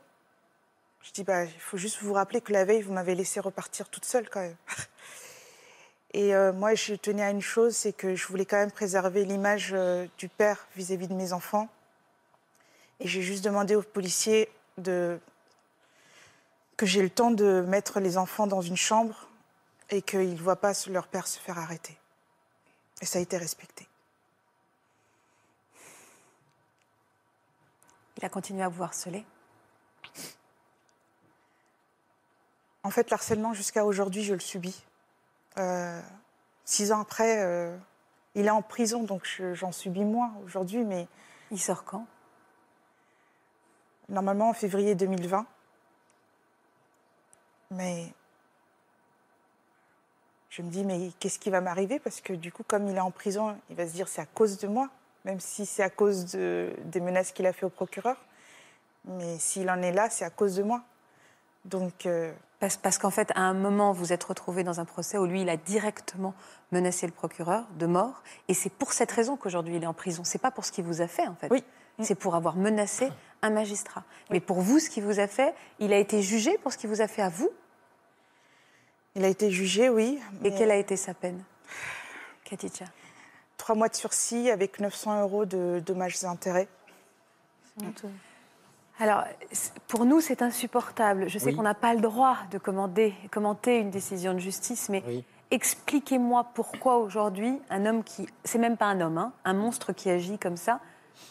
[1.04, 3.90] Je dis bah, Il faut juste vous rappeler que la veille, vous m'avez laissé repartir
[3.90, 4.56] toute seule quand même.
[6.14, 9.24] Et euh, moi, je tenais à une chose, c'est que je voulais quand même préserver
[9.24, 11.70] l'image euh, du père vis-à-vis de mes enfants.
[13.00, 14.50] Et j'ai juste demandé aux policiers
[14.84, 15.20] que
[16.86, 19.28] j'ai le temps de mettre les enfants dans une chambre
[19.90, 21.98] et qu'ils ne voient pas leur père se faire arrêter.
[23.02, 23.88] Et ça a été respecté.
[28.22, 29.26] Il a continué à vous harceler
[32.84, 34.84] En fait, l'harcèlement, jusqu'à aujourd'hui, je le subis.
[35.58, 36.02] Euh,
[36.66, 37.76] six ans après, euh,
[38.34, 41.08] Il est en prison, donc je- j'en subis moins aujourd'hui, mais
[41.52, 42.06] Il sort quand?
[44.08, 45.46] Normalement en février 2020.
[47.72, 48.14] Mais
[50.50, 52.00] je me dis, mais qu'est-ce qui va m'arriver?
[52.00, 54.26] Parce que du coup, comme il est en prison, il va se dire, c'est à
[54.26, 54.90] cause de moi,
[55.26, 58.18] même si c'est à cause de- des menaces qu'il a fait au procureur.
[59.06, 60.82] Mais s'il en est là, c'est à cause de moi.
[61.66, 65.18] Donc, euh, Parce, parce qu'en fait, à un moment, vous êtes retrouvé dans un procès
[65.18, 66.36] où lui, il a directement
[66.72, 68.22] menacé le procureur de mort.
[68.48, 70.24] Et c'est pour cette raison qu'aujourd'hui, il est en prison.
[70.24, 71.48] C'est pas pour ce qu'il vous a fait, en fait.
[71.50, 71.64] Oui.
[72.02, 73.10] C'est pour avoir menacé
[73.42, 74.04] un magistrat.
[74.30, 76.90] Mais pour vous, ce qu'il vous a fait, il a été jugé pour ce qu'il
[76.90, 77.50] vous a fait à vous?
[79.16, 80.20] il a été jugé, oui.
[80.46, 81.44] Et mais quelle a été sa peine
[82.46, 82.86] Katicha
[83.62, 86.68] Trois mois de sursis avec 900 euros de dommages et intérêts.
[89.00, 89.24] Alors,
[89.88, 91.30] pour nous, c'est insupportable.
[91.30, 91.56] Je sais Oui.
[91.56, 95.24] qu'on n'a pas le droit de commander- commenter une décision de justice, mais Oui.
[95.52, 98.26] expliquez-moi pourquoi aujourd'hui, un homme qui.
[98.44, 100.80] C'est même pas un homme, hein, un monstre qui agit comme ça,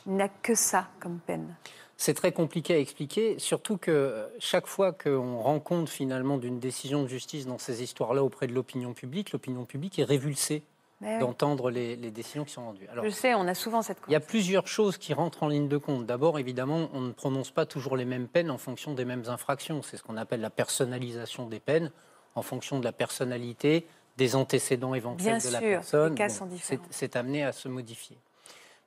[0.06, 1.52] n'a que ça comme peine.
[1.96, 6.60] C'est très compliqué à expliquer, surtout que euh, chaque fois qu'on rend compte finalement d'une
[6.60, 10.62] décision de justice dans ces histoires-là auprès de l'opinion publique, l'opinion publique est révulsée.
[11.00, 12.86] D'entendre les, les décisions qui sont rendues.
[12.92, 13.98] Alors, Je sais, on a souvent cette.
[14.08, 16.04] il y a plusieurs choses qui rentrent en ligne de compte.
[16.06, 19.82] D'abord, évidemment, on ne prononce pas toujours les mêmes peines en fonction des mêmes infractions.
[19.82, 21.90] C'est ce qu'on appelle la personnalisation des peines,
[22.34, 23.86] en fonction de la personnalité,
[24.18, 26.10] des antécédents éventuels Bien de la sûr, personne.
[26.12, 26.82] les cas sont différents.
[26.90, 28.18] C'est amené à se modifier.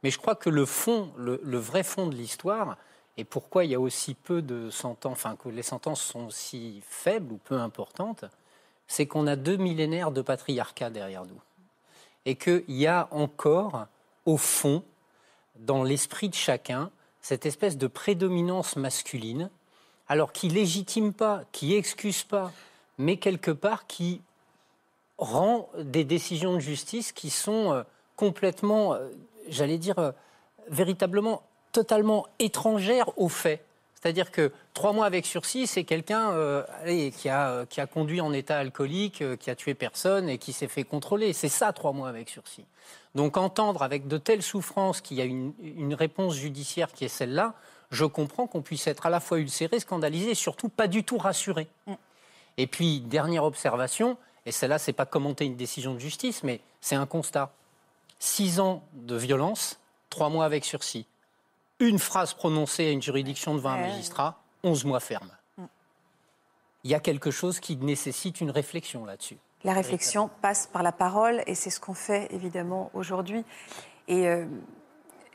[0.04, 2.78] Mais je crois que le fond, le, le vrai fond de l'histoire,
[3.18, 6.82] et pourquoi il y a aussi peu de sentences, enfin que les sentences sont si
[6.88, 8.26] faibles ou peu importantes,
[8.86, 11.40] c'est qu'on a deux millénaires de patriarcat derrière nous.
[12.26, 13.88] Et qu'il y a encore,
[14.26, 14.84] au fond,
[15.58, 16.90] dans l'esprit de chacun,
[17.22, 19.50] cette espèce de prédominance masculine,
[20.08, 22.52] alors qui légitime pas, qui excuse pas,
[22.98, 24.22] mais quelque part qui
[25.18, 27.84] rend des décisions de justice qui sont euh,
[28.16, 29.10] complètement, euh,
[29.48, 30.12] j'allais dire, euh,
[30.68, 33.64] véritablement, totalement étrangères aux faits.
[34.04, 36.62] C'est-à-dire que trois mois avec sursis, c'est quelqu'un euh,
[37.16, 40.38] qui, a, euh, qui a conduit en état alcoolique, euh, qui a tué personne et
[40.38, 41.32] qui s'est fait contrôler.
[41.32, 42.66] C'est ça, trois mois avec sursis.
[43.16, 47.08] Donc entendre avec de telles souffrances qu'il y a une, une réponse judiciaire qui est
[47.08, 47.54] celle-là,
[47.92, 51.18] je comprends qu'on puisse être à la fois ulcéré, scandalisé et surtout pas du tout
[51.18, 51.70] rassuré.
[52.58, 56.96] Et puis, dernière observation, et celle-là, c'est pas commenter une décision de justice, mais c'est
[56.96, 57.54] un constat.
[58.20, 61.06] Six ans de violence, trois mois avec sursis.
[61.84, 65.30] Une phrase prononcée à une juridiction devant un magistrat, 11 mois ferme.
[66.86, 69.36] Il y a quelque chose qui nécessite une réflexion là-dessus.
[69.66, 73.44] La réflexion passe par la parole et c'est ce qu'on fait évidemment aujourd'hui.
[74.08, 74.46] Et, euh,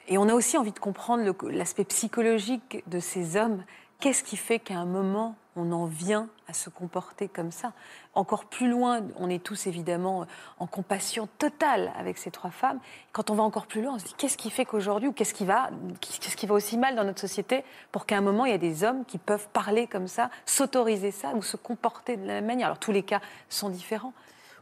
[0.07, 3.63] et on a aussi envie de comprendre l'aspect psychologique de ces hommes.
[4.01, 7.73] Qu'est-ce qui fait qu'à un moment, on en vient à se comporter comme ça
[8.15, 10.27] Encore plus loin, on est tous évidemment
[10.59, 12.79] en compassion totale avec ces trois femmes.
[13.13, 15.35] Quand on va encore plus loin, on se dit qu'est-ce qui fait qu'aujourd'hui, ou qu'est-ce
[15.35, 18.53] qui, va, qu'est-ce qui va aussi mal dans notre société pour qu'à un moment, il
[18.53, 22.27] y a des hommes qui peuvent parler comme ça, s'autoriser ça ou se comporter de
[22.27, 22.67] la même manière?
[22.69, 24.13] Alors tous les cas sont différents.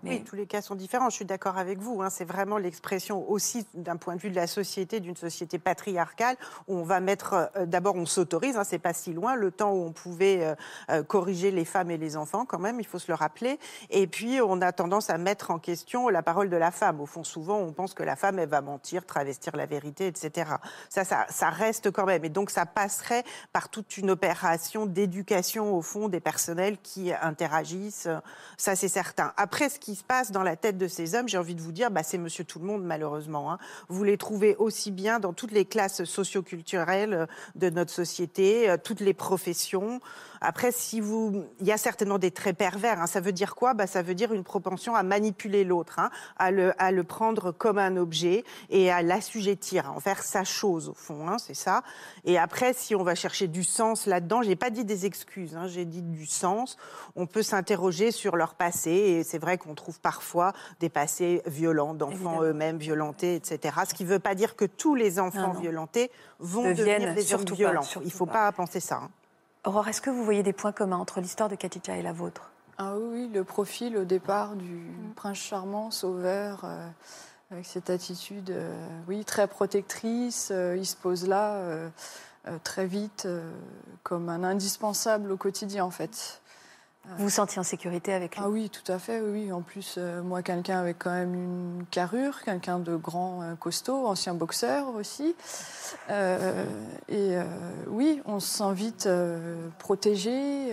[0.08, 1.10] Oui, tous les cas sont différents.
[1.10, 2.02] Je suis d'accord avec vous.
[2.02, 2.10] hein.
[2.10, 6.36] C'est vraiment l'expression aussi d'un point de vue de la société, d'une société patriarcale,
[6.68, 7.50] où on va mettre.
[7.56, 8.56] euh, D'abord, on s'autorise.
[8.56, 9.34] Hein, c'est pas si loin.
[9.34, 10.54] Le temps où on pouvait euh,
[10.90, 13.58] euh, corriger les femmes et les enfants, quand même, il faut se le rappeler.
[13.90, 17.00] Et puis, on a tendance à mettre en question la parole de la femme.
[17.00, 20.52] Au fond, souvent, on pense que la femme, elle va mentir, travestir la vérité, etc.
[20.88, 22.24] Ça, ça, ça reste quand même.
[22.24, 28.08] Et donc, ça passerait par toute une opération d'éducation, au fond, des personnels qui interagissent.
[28.56, 29.32] Ça, c'est certain.
[29.36, 31.72] Après, ce qui se passe dans la tête de ces hommes, j'ai envie de vous
[31.72, 33.52] dire, bah, c'est monsieur tout le monde, malheureusement.
[33.52, 33.58] hein.
[33.88, 38.76] Vous les trouvez aussi bien dans toutes les classes socioculturelles euh, de notre société, euh,
[38.76, 40.00] toutes les professions.
[40.40, 43.00] Après, si vous, il y a certainement des traits pervers.
[43.00, 43.06] hein.
[43.06, 43.74] Ça veut dire quoi?
[43.74, 47.52] Bah, Ça veut dire une propension à manipuler l'autre, hein, à, le, à le prendre
[47.52, 51.28] comme un objet et à l'assujettir, à en faire sa chose, au fond.
[51.28, 51.82] hein, c'est ça.
[52.24, 55.84] Et après, si on va chercher du sens là-dedans, j'ai pas dit des excuses, j'ai
[55.84, 56.76] dit du sens.
[57.14, 58.90] On peut s'interroger sur leur passé.
[58.90, 63.74] Et c'est vrai qu'on trouve parfois des passés violents, d'enfants eux-mêmes violentés, etc.
[63.88, 65.60] Ce qui ne veut pas dire que tous les enfants Non, non.
[65.60, 67.82] violentés vont Deviennent devenir des hommes surtout pas, violents.
[67.82, 68.32] surtout Il ne faut pas.
[68.32, 68.96] pas penser ça.
[68.96, 69.10] hein.
[69.66, 72.52] Aurore, est-ce que vous voyez des points communs entre l'histoire de Katicha et la vôtre?
[72.78, 74.80] Ah oui, le profil au départ du
[75.16, 76.88] prince charmant, sauveur, euh,
[77.50, 78.72] avec cette attitude, euh,
[79.08, 80.50] oui, très protectrice.
[80.52, 81.60] euh, il se pose là
[82.62, 83.26] très vite
[84.04, 86.40] comme un indispensable au quotidien, en fait.
[87.18, 89.52] Vous vous sentiez en sécurité avec lui Ah oui, tout à fait, oui.
[89.52, 94.06] En plus, euh, moi, quelqu'un avec quand même une carrure, quelqu'un de grand, euh, costaud,
[94.06, 95.34] ancien boxeur aussi.
[96.10, 96.64] Euh,
[97.08, 97.36] et
[97.86, 99.08] oui, on se sent vite
[99.78, 100.72] protégé.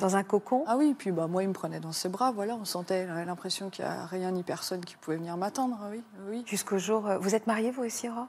[0.00, 0.64] Dans un cocon?
[0.66, 3.70] Ah oui, puis bah, moi, il me prenait dans ses bras, voilà, on sentait l'impression
[3.70, 6.44] qu'il n'y a rien ni personne qui pouvait venir m'attendre, oui, oui.
[6.46, 7.08] Jusqu'au jour.
[7.20, 8.28] Vous êtes marié, vous aussi, Aurore?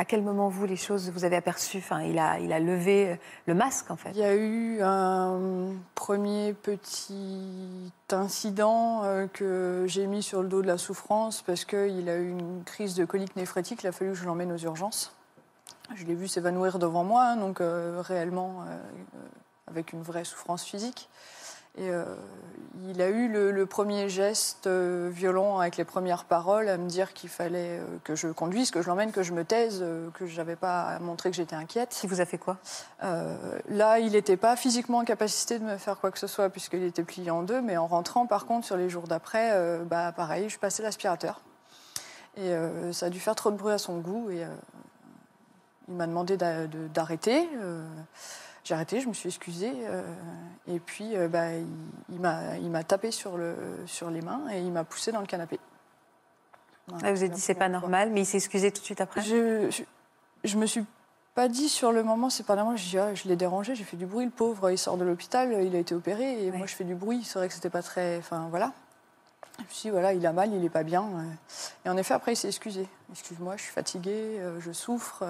[0.00, 3.08] À quel moment, vous, les choses, vous avez aperçu Enfin, il a, il a levé
[3.08, 4.10] euh, le masque, en fait?
[4.10, 10.62] Il y a eu un premier petit incident euh, que j'ai mis sur le dos
[10.62, 13.82] de la souffrance parce qu'il a eu une crise de colique néphrétique.
[13.82, 15.12] Il a fallu que je l'emmène aux urgences.
[15.96, 18.64] Je l'ai vu s'évanouir devant moi, hein, donc euh, réellement
[19.66, 21.08] avec une vraie souffrance physique.
[21.78, 22.04] Et euh,
[22.88, 26.88] il a eu le, le premier geste euh, violent avec les premières paroles à me
[26.88, 30.26] dire qu'il fallait euh, que je conduise, que je l'emmène, que je me taise, que
[30.26, 31.90] je n'avais pas à montrer que j'étais inquiète.
[31.90, 32.56] Qui vous a fait quoi?
[33.04, 33.36] Euh,
[33.68, 36.82] là, il n'était pas physiquement en capacité de me faire quoi que ce soit puisqu'il
[36.82, 40.12] était plié en deux, mais en rentrant, par contre, sur les jours d'après, euh, bah,
[40.12, 41.40] pareil, je passais l'aspirateur.
[42.36, 44.44] Et euh, ça a dû faire trop de bruit à son goût et
[45.88, 47.48] il m'a demandé d'a- de- d'arrêter.
[48.68, 50.02] J'ai arrêté, je me suis excusée euh,
[50.66, 51.66] et puis euh, bah, il,
[52.10, 55.58] il m'a tapé sur, le, sur les mains et il m'a poussé dans le canapé.
[56.86, 59.00] Voilà, Ah, Vous avez dit c'est pas normal, mais il s'est excusé tout de suite
[59.00, 59.22] après?
[59.22, 59.84] Je, je,
[60.44, 60.84] je me suis
[61.34, 62.76] pas dit sur le moment, c'est pas normal.
[62.76, 64.26] Je, ah, je l'ai dérangé, j'ai fait du bruit.
[64.26, 66.94] Le pauvre, il sort de l'hôpital, il a été opéré, et moi je fais du
[66.94, 67.24] bruit.
[67.24, 68.18] C'est vrai que c'était pas très.
[68.18, 68.74] Enfin voilà.
[69.60, 71.04] Je me suis dit, voilà, il a mal, il est pas bien.
[71.04, 71.22] euh.
[71.86, 72.86] Et en effet, après, il s'est excusé.
[73.12, 75.24] Excuse-moi, je suis fatiguée, je souffre,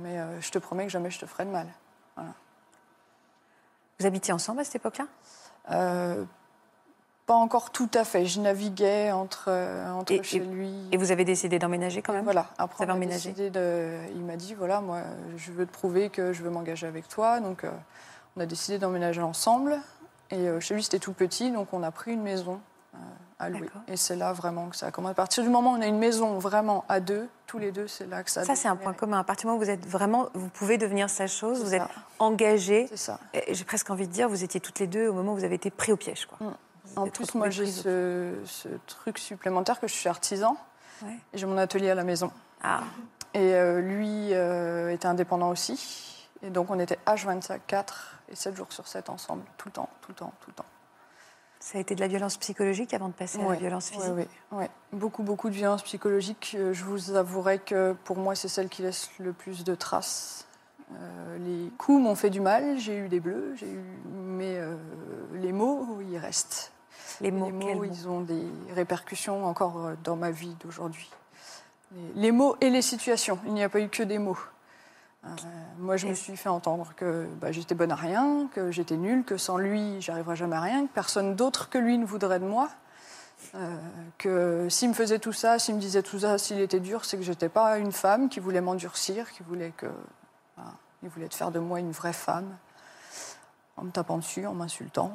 [0.00, 1.66] mais je te promets que jamais je te ferai de mal.
[4.02, 5.06] Vous habitiez ensemble à cette époque-là?
[5.70, 6.24] Euh,
[7.24, 8.26] pas encore tout à fait.
[8.26, 10.74] Je naviguais entre, euh, entre Et- chez lui.
[10.90, 12.24] Et vous avez décidé d'emménager quand même?
[12.24, 14.00] Voilà, après on a décidé de...
[14.16, 15.02] Il m'a dit, voilà, moi,
[15.36, 17.38] je veux te prouver que je veux m'engager avec toi.
[17.38, 17.70] Donc, euh,
[18.36, 19.78] on a décidé d'emménager ensemble.
[20.32, 22.58] Et chez lui, c'était tout petit, donc on a pris une maison
[23.42, 23.60] à louer.
[23.60, 23.82] D'accord.
[23.88, 25.12] Et c'est là vraiment que ça a commencé.
[25.12, 27.86] À partir du moment où on a une maison vraiment à deux, tous les deux,
[27.86, 29.18] c'est là que ça a Ça, c'est un point commun.
[29.18, 31.76] À partir du moment où vous êtes vraiment, vous pouvez devenir sa chose, vous ça.
[31.76, 32.86] êtes engagés.
[32.88, 33.18] C'est ça.
[33.48, 35.56] J'ai presque envie de dire, vous étiez toutes les deux au moment où vous avez
[35.56, 36.26] été pris au piège.
[36.26, 36.46] Quoi.
[36.46, 36.54] Mm.
[36.96, 40.56] En plus, moi, j'ai ce, ce truc supplémentaire que je suis artisan.
[41.02, 41.16] Ouais.
[41.32, 42.30] Et j'ai mon atelier à la maison.
[42.62, 42.80] Ah,
[43.34, 46.08] Et euh, lui euh, était indépendant aussi.
[46.42, 47.84] Et donc on était H24
[48.28, 50.64] et 7 jours sur 7 ensemble, tout le temps, tout le temps, tout le temps.
[51.62, 54.28] Ça a été de la violence psychologique avant de passer à la violence physique.
[54.50, 56.56] Oui, Beaucoup, beaucoup de violence psychologique.
[56.58, 60.48] Euh, Je vous avouerai que pour moi, c'est celle qui laisse le plus de traces.
[60.90, 63.80] Euh, les coups m'ont fait du mal, j'ai eu des bleus, j'ai eu...
[64.12, 64.74] mais euh,
[65.34, 66.72] les mots, ils restent.
[67.20, 68.44] Les mots, les mots, ils ont des
[68.74, 71.10] répercussions encore dans ma vie d'aujourd'hui.
[72.16, 74.38] Les mots et les situations, il n'y a pas eu que des mots.
[75.24, 75.28] Euh,
[75.78, 79.24] moi, je me suis fait entendre que bah, j'étais bonne à rien, que j'étais nulle,
[79.24, 82.46] que sans lui, j'arriverais jamais à rien, que personne d'autre que lui ne voudrait de
[82.46, 82.70] moi.
[83.54, 83.76] Euh,
[84.18, 87.16] que s'il me faisait tout ça, s'il me disait tout ça, s'il était dur, c'est
[87.16, 89.90] que j'étais pas une femme qui voulait m'endurcir, qui voulait que,
[91.02, 92.56] il voulait faire de moi une vraie femme,
[93.76, 95.12] en me tapant dessus, en m'insultant.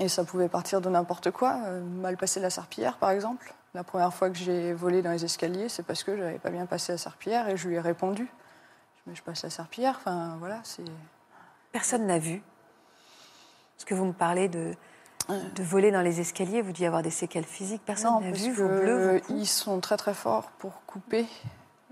[0.00, 1.56] Et ça pouvait partir de n'importe quoi.
[1.66, 3.54] Euh, mal passer la serpillière, par exemple.
[3.74, 6.64] La première fois que j'ai volé dans les escaliers, c'est parce que j'avais pas bien
[6.64, 8.28] passé la serpillière et je lui ai répondu.
[9.06, 10.84] Mais je passe la serpillière, enfin voilà, c'est.
[11.72, 12.40] Personne n'a vu.
[13.76, 14.74] Parce que vous me parlez de,
[15.28, 17.82] de voler dans les escaliers, vous dites avoir des séquelles physiques.
[17.84, 21.26] Personne n'a vu vos bleus, vos ils sont très très forts pour couper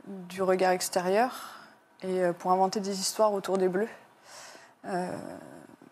[0.07, 1.59] du regard extérieur
[2.03, 3.89] et euh, pour inventer des histoires autour des bleus.
[4.85, 5.17] Euh,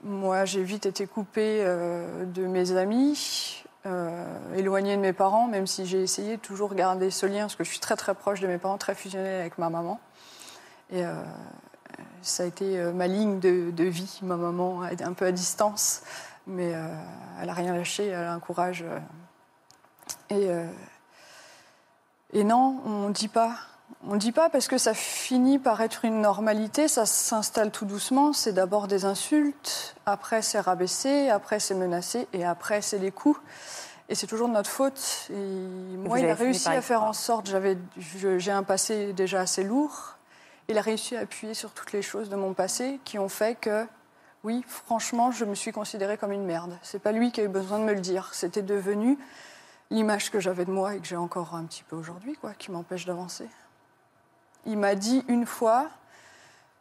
[0.03, 5.67] moi, j'ai vite été coupée euh, de mes amis, euh, éloignée de mes parents, même
[5.67, 8.47] si j'ai essayé toujours garder ce lien, parce que je suis très très proche de
[8.47, 10.01] mes parents, très fusionnelle avec ma maman.
[10.91, 11.15] Et euh,
[12.21, 16.03] ça a été euh, ma ligne de, vie, ma maman, un peu à distance,
[16.47, 16.73] mais
[17.41, 18.85] elle n'a rien lâché, elle a un courage.
[20.31, 20.49] et,
[22.33, 23.57] et non, on ne dit pas.
[24.07, 27.85] On ne dit pas parce que ça finit par être une normalité, ça s'installe tout
[27.85, 28.33] doucement.
[28.33, 33.39] C'est d'abord des insultes, après c'est rabaisser, après c'est menacer, et après c'est les coups.
[34.09, 35.29] Et c'est toujours de notre faute.
[35.31, 39.63] Et moi, il a réussi à faire en sorte, j'avais, j'ai un passé déjà assez
[39.63, 40.17] lourd.
[40.69, 43.55] Il a réussi à appuyer sur toutes les choses de mon passé qui ont fait
[43.55, 43.87] que,
[44.43, 46.77] oui, franchement, je me suis considérée comme une merde.
[46.83, 48.31] C'est pas lui qui a eu besoin de me le dire.
[48.33, 49.19] C'était devenu
[49.91, 52.73] l'image que j'avais de moi et que j'ai encore un petit peu aujourd'hui, quoi, qui
[52.73, 53.49] m'empêche d'avancer.
[54.67, 55.89] Il m'a dit une fois,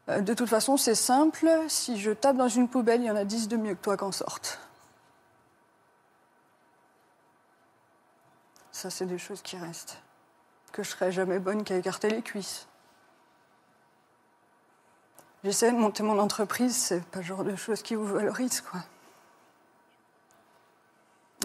[0.09, 3.15] euh, de toute façon, c'est simple, si je tape dans une poubelle, il y en
[3.15, 4.59] a 10 de mieux que toi qu'en sortent.
[8.71, 9.97] Ça, c'est des choses qui restent.
[10.71, 12.67] Que je serais jamais bonne qu'à écarter les cuisses.
[15.43, 18.81] j'essaie de monter mon entreprise, c'est pas le genre de choses qui vous valorisent, quoi.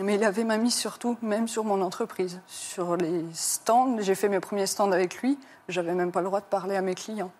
[0.02, 2.40] Mais il avait ma mise surtout, même sur mon entreprise.
[2.46, 5.38] Sur les stands, j'ai fait mes premiers stands avec lui,
[5.68, 7.30] j'avais même pas le droit de parler à mes clients.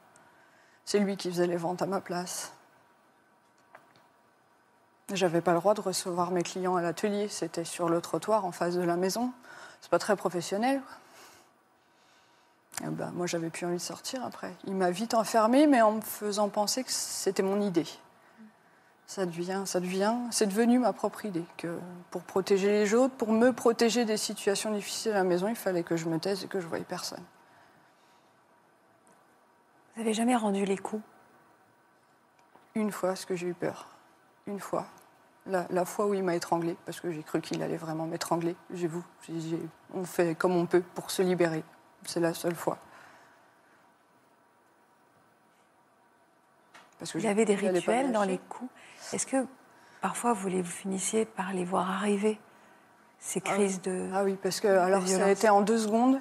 [0.84, 2.52] C'est lui qui faisait les ventes à ma place.
[5.12, 8.52] J'avais pas le droit de recevoir mes clients à l'atelier, c'était sur le trottoir en
[8.52, 9.32] face de la maison.
[9.80, 10.80] C'est pas très professionnel.
[12.82, 14.52] Et ben, moi, j'avais plus envie de sortir après.
[14.66, 17.86] Il m'a vite enfermée, mais en me faisant penser que c'était mon idée.
[19.06, 21.44] Ça devient, ça devient, c'est devenu ma propre idée.
[21.58, 21.78] Que
[22.10, 25.82] pour protéger les autres, pour me protéger des situations difficiles à la maison, il fallait
[25.82, 27.22] que je me taise et que je voyais personne.
[29.94, 31.02] Vous n'avez jamais rendu les coups?
[32.74, 33.88] Une fois, parce que j'ai eu peur.
[34.46, 34.86] Une fois.
[35.46, 38.56] La, la fois où il m'a étranglée, parce que j'ai cru qu'il allait vraiment m'étrangler.
[38.72, 38.90] J'ai
[39.28, 39.60] j'ai-
[39.92, 41.62] on fait comme on peut pour se libérer.
[42.06, 42.78] C'est la seule fois.
[47.04, 48.70] Parce que Il y avait des rituels dans les coups.
[49.12, 49.46] Est-ce que
[50.00, 52.40] parfois vous, les, vous finissiez par les voir arriver
[53.18, 53.54] Ces Ah oui.
[53.56, 54.08] crises de.
[54.14, 56.18] Ah oui, parce que alors ça a été en deux secondes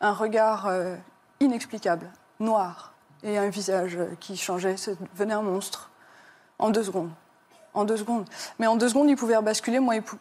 [0.00, 0.96] un regard euh,
[1.40, 2.10] inexplicable,
[2.40, 4.76] noir, et un visage euh, qui changeait,
[5.14, 5.90] devenait un monstre.
[6.58, 7.10] En deux secondes.
[7.74, 8.24] En deux secondes.
[8.58, 9.80] Mais en deux secondes, il pouvait basculer.
[9.80, 10.18] Moi, il pou-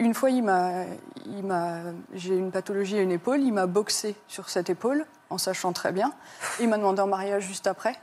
[0.00, 0.84] une fois, il m'a,
[1.26, 1.78] il m'a,
[2.14, 3.40] j'ai une pathologie à une épaule.
[3.40, 6.12] Il m'a boxé sur cette épaule, en sachant très bien.
[6.60, 7.94] Il m'a demandé en mariage juste après.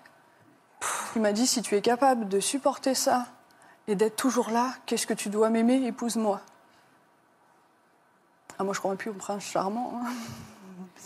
[1.16, 3.28] Il m'a dit si tu es capable de supporter ça
[3.88, 6.42] et d'être toujours là, qu'est-ce que tu dois m'aimer Épouse-moi?
[8.60, 10.02] Ah, moi, je crois plus au prince charmant.
[10.06, 10.12] hein.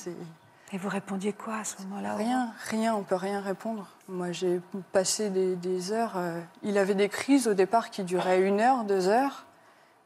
[0.74, 2.16] Et vous répondiez quoi à ce moment-là?
[2.16, 3.88] Rien, rien, on peut rien répondre.
[4.10, 4.60] Moi, j'ai
[4.92, 6.18] passé des, des heures.
[6.18, 9.46] euh, il avait des crises au départ qui duraient une heure, deux heures.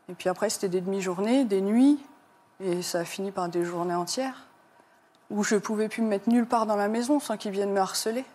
[0.10, 1.98] Et puis après, c'était des demi-journées, des nuits.
[2.60, 4.46] Et ça a fini par des journées entières
[5.32, 7.80] où je pouvais plus me mettre nulle part dans la maison sans qu'il vienne me
[7.80, 8.26] harceler.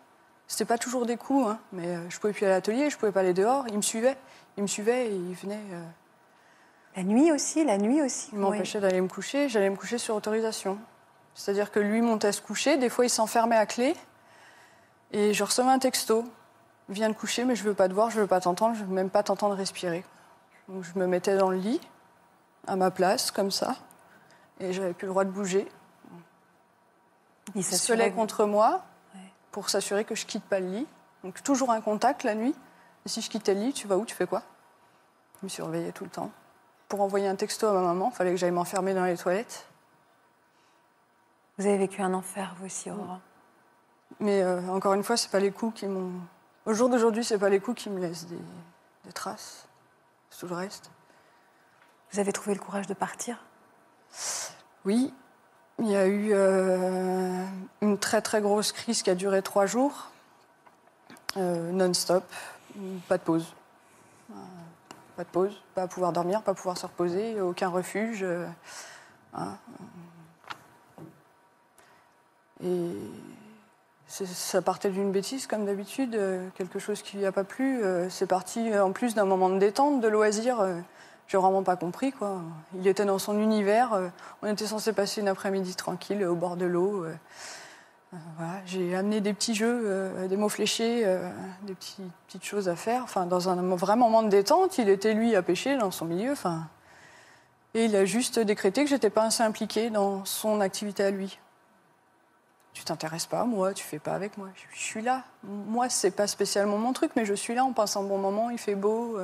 [0.47, 2.97] C'était pas toujours des coups, hein, mais euh, je pouvais plus aller à l'atelier, je
[2.99, 3.65] pouvais pas aller dehors.
[3.69, 4.17] Il me suivait,
[4.57, 5.59] il me suivait et il venait.
[5.73, 5.83] euh,
[6.97, 8.29] La nuit aussi, la nuit aussi.
[8.33, 9.49] il m'empêchait d'aller me coucher.
[9.49, 10.79] J'allais me coucher sur autorisation.
[11.35, 12.77] C'est-à-dire que lui montait se coucher.
[12.77, 13.95] Des fois, il s'enfermait à clé.
[15.13, 16.25] Et je recevais un texto.
[16.91, 18.95] Viens te coucher, mais je veux pas te voir, je veux pas t'entendre, je veux
[18.95, 20.05] même pas t'entendre respirer.
[20.69, 21.81] Donc je me mettais dans le lit,
[22.67, 23.77] à ma place, comme ça.
[24.61, 25.67] Et j'avais plus le droit de bouger.
[27.55, 28.83] Il se collait contre moi.
[29.55, 30.87] Pour s'assurer que je quitte pas le lit.
[31.23, 32.57] Donc toujours un contact la nuit.
[33.07, 34.05] Et si je quittais le lit, tu vas où?
[34.05, 34.43] Tu fais quoi?
[35.41, 36.33] Il me surveillait tout le temps.
[36.89, 39.69] Pour envoyer un texto à ma maman, il fallait que j'aille m'enfermer dans les toilettes.
[41.57, 43.21] Vous avez vécu un enfer, vous aussi, Aurora.
[44.19, 46.11] Mais euh, encore une fois, c'est pas les coups qui m'ont.
[46.67, 48.41] Au jour d'aujourd'hui, c'est pas les coups qui me laissent des,
[49.05, 49.69] des traces.
[50.31, 50.91] C'est tout le reste.
[52.11, 53.45] Vous avez trouvé le courage de partir?
[54.85, 55.15] Oui,
[55.81, 57.45] il y a eu euh,
[57.83, 60.11] une très très grosse crise qui a duré trois jours,
[61.37, 62.25] euh, non-stop,
[63.09, 63.55] pas de pause.
[65.17, 68.25] Pas de pause, pas pouvoir dormir, pas pouvoir se reposer, aucun refuge.
[68.25, 68.47] euh,
[69.33, 69.57] hein.
[72.65, 72.97] Et
[74.09, 76.19] ça partait d'une bêtise, comme d'habitude,
[76.57, 77.83] quelque chose qui lui a pas plu.
[78.11, 80.65] C'est parti en plus d'un moment de détente, de loisir.
[81.25, 82.41] Euh, J'ai vraiment pas compris, quoi.
[82.75, 83.93] Il était dans son univers.
[83.95, 84.09] euh,
[84.43, 87.05] on était censé passer une après-midi tranquille au bord de l'eau.
[87.05, 87.15] euh,
[88.15, 88.17] euh.
[88.67, 91.29] J'ai amené des petits jeux, euh, des mots fléchés, euh,
[91.63, 93.03] des petites choses à faire.
[93.03, 96.33] Enfin, dans un vrai moment de détente, il était lui à pêcher dans son milieu.
[96.33, 96.69] Enfin,
[97.75, 101.41] et il a juste décrété que j'étais pas assez impliquée dans son activité à lui.
[102.73, 104.49] Tu t'intéresses pas moi, tu fais pas avec moi.
[104.75, 105.23] Je suis là.
[105.45, 107.65] Moi, c'est pas spécialement mon truc, mais je suis là.
[107.65, 109.17] On passe un bon moment, il fait beau.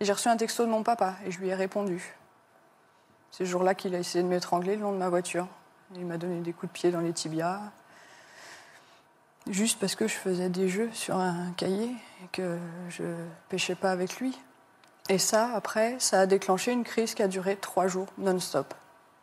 [0.00, 2.16] J'ai reçu un texto de mon papa et je lui ai répondu.
[3.30, 5.48] C'est ce jour-là qu'il a essayé de m'étrangler le long de ma voiture.
[5.94, 7.60] Il m'a donné des coups de pied dans les tibias.
[9.48, 11.90] Juste parce que je faisais des jeux sur un cahier
[12.22, 13.04] et que je
[13.48, 14.38] pêchais pas avec lui.
[15.10, 18.72] Et ça, après, ça a déclenché une crise qui a duré trois jours non-stop,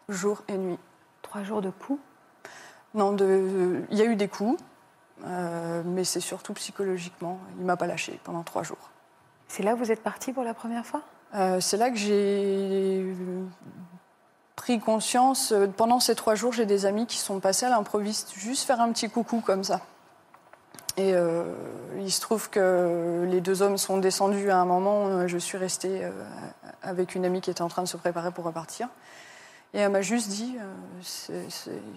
[0.09, 0.77] jour et nuit.
[1.23, 1.99] Trois jours de coups?
[2.93, 3.83] Non, de...
[3.89, 4.61] il y a eu des coups,
[5.23, 7.39] euh, mais c'est surtout psychologiquement.
[7.57, 8.91] Il m'a pas lâché pendant trois jours.
[9.51, 11.01] C'est là que vous êtes parti pour la première fois?
[11.35, 13.05] Euh, c'est là que j'ai
[14.55, 15.51] pris conscience.
[15.51, 18.79] euh, Pendant ces trois jours, j'ai des amis qui sont passés à l'improviste, juste faire
[18.79, 19.81] un petit coucou comme ça.
[20.95, 21.53] Et euh,
[21.99, 25.27] il se trouve que les deux hommes sont descendus à un moment.
[25.27, 26.09] Je suis restée
[26.81, 28.87] avec une amie qui était en train de se préparer pour repartir.
[29.73, 30.55] Et elle m'a juste dit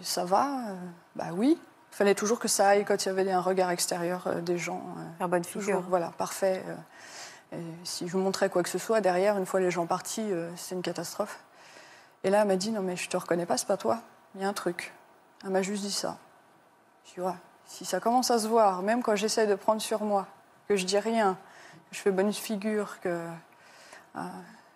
[0.03, 0.49] Ça va?
[1.15, 1.57] Bah oui.
[1.93, 4.83] Il fallait toujours que ça aille quand il y avait un regard extérieur des gens.
[5.19, 5.85] Faire bonne Toujours, figure.
[5.89, 6.65] voilà, parfait.
[7.53, 9.87] Euh, et si je vous montrais quoi que ce soit, derrière, une fois les gens
[9.87, 11.41] partis, euh, c'est une catastrophe.
[12.23, 14.01] Et là, elle m'a dit Non, mais je te reconnais pas, c'est pas toi.
[14.35, 14.93] Il y a un truc.
[15.45, 16.19] Elle m'a juste dit ça.
[17.05, 17.29] Je dis
[17.67, 20.27] si ça commence à se voir, même quand j'essaie de prendre sur moi,
[20.69, 21.39] que je dis rien,
[21.91, 23.27] que je fais bonne figure, que
[24.17, 24.21] euh,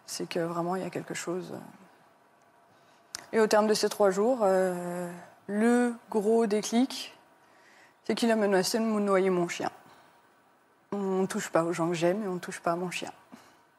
[0.07, 1.55] c'est que vraiment il y a quelque chose.
[3.33, 5.11] Et au terme de ces trois jours, euh,
[5.47, 7.17] le gros déclic,
[8.05, 9.71] c'est qu'il a menacé de me noyer mon chien.
[11.19, 12.93] On ne touche pas aux gens que j'aime et on ne touche pas à mon
[12.93, 13.11] chien.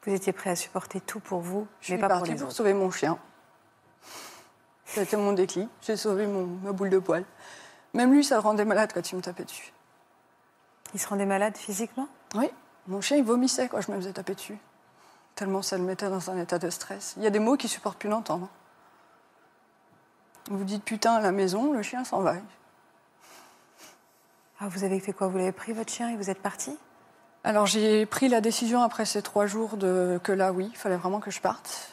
[0.04, 2.36] Vous étiez prêt à supporter tout pour vous, Je mais suis pas pour partie les
[2.36, 2.56] pour autres.
[2.56, 3.18] sauver mon chien.
[4.84, 5.70] C'était mon déclic.
[5.80, 7.24] J'ai sauvé mon, ma boule de poil.
[7.94, 9.72] Même lui, ça le rendait malade quand il me tapait dessus.
[10.92, 12.08] Il se rendait malade physiquement?
[12.34, 12.50] Oui,
[12.88, 14.58] mon chien, il vomissait quand je me faisais taper dessus.
[15.34, 17.14] Tellement ça le mettait dans un état de stress.
[17.16, 18.48] Il y a des mots qu'il supporte plus l'entendre.
[20.50, 22.34] Vous dites putain à la maison, le chien s'en va.
[24.60, 25.28] Ah, vous avez fait quoi?
[25.28, 26.76] Vous l'avez pris votre chien et vous êtes parti?
[27.42, 30.96] Alors j'ai pris la décision après ces trois jours de, que là, oui, il fallait
[30.96, 31.88] vraiment que je parte.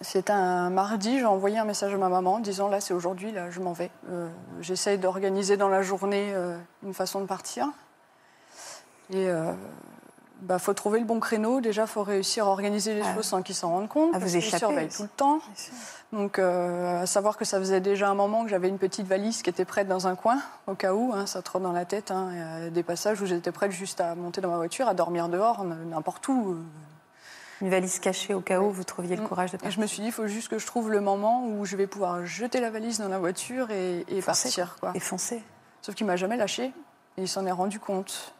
[0.00, 3.32] C'était un mardi, j'ai envoyé un message à ma maman en disant là c'est aujourd'hui,
[3.32, 3.90] là je m'en vais.
[4.10, 4.28] Euh,
[4.60, 7.68] J'essaye d'organiser dans la journée euh, une façon de partir.
[9.10, 9.28] Et
[10.42, 11.60] il bah, faut trouver le bon créneau.
[11.60, 13.14] Déjà, il faut réussir à organiser les Ah.
[13.14, 14.10] choses sans qu'ils s'en rendent compte.
[14.12, 15.38] Ah, vous parce échappez surveillent tout le temps.
[16.12, 19.40] Donc, euh, à savoir que ça faisait déjà un moment que j'avais une petite valise
[19.42, 22.10] qui était prête dans un coin, au cas où, hein, ça trotte dans la tête.
[22.10, 22.28] hein.
[22.34, 25.28] Y a des passages où j'étais prête juste à monter dans ma voiture, à dormir
[25.28, 26.56] dehors, n'importe où.
[27.62, 29.26] Une valise cachée au cas où vous trouviez le Mm.
[29.28, 29.76] courage de Et partir.
[29.76, 31.86] je me suis dit, il faut juste que je trouve le moment où je vais
[31.86, 34.76] pouvoir jeter la valise dans la voiture et, et Foncer, partir.
[34.80, 34.90] Quoi.
[34.96, 35.40] Et foncer.
[35.80, 36.64] Sauf qu'il m'a jamais lâché
[37.16, 38.34] et il s'en est rendu compte.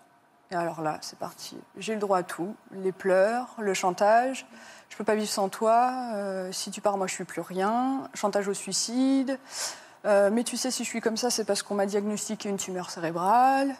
[0.52, 1.56] Et alors là, c'est parti.
[1.78, 2.54] J'ai le droit à tout.
[2.72, 4.46] Les pleurs, le chantage.
[4.90, 6.10] Je peux pas vivre sans toi.
[6.14, 8.08] euh, si tu pars, moi, je suis plus rien.
[8.14, 9.38] Chantage au suicide.
[10.04, 12.58] Euh, mais tu sais, si je suis comme ça, c'est parce qu'on m'a diagnostiqué une
[12.58, 13.74] tumeur cérébrale.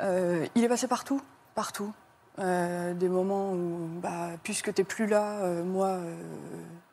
[0.00, 1.22] Euh, il est passé partout,
[1.54, 1.92] partout.
[2.38, 5.98] Des moments où, bah, puisque tu n'es plus là, moi,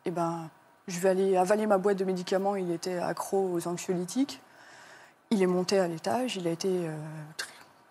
[0.05, 0.49] eh ben,
[0.87, 2.55] je vais aller avaler ma boîte de médicaments.
[2.55, 4.41] Il était accro aux anxiolytiques.
[5.29, 6.69] Il est monté à l'étage, il a été.
[6.69, 6.95] euh,
[7.37, 7.45] tr-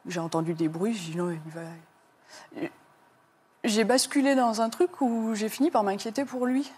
[0.07, 2.69] j'ai entendu des bruits, j'ai dit non, il va.
[3.65, 6.71] J'ai basculé dans un truc où j'ai fini par m'inquiéter pour lui.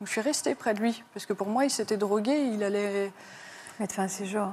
[0.00, 3.12] Je suis restée près de lui, parce que pour moi, il s'était drogué, il allait.
[3.80, 4.52] Mettre fin à ses jours.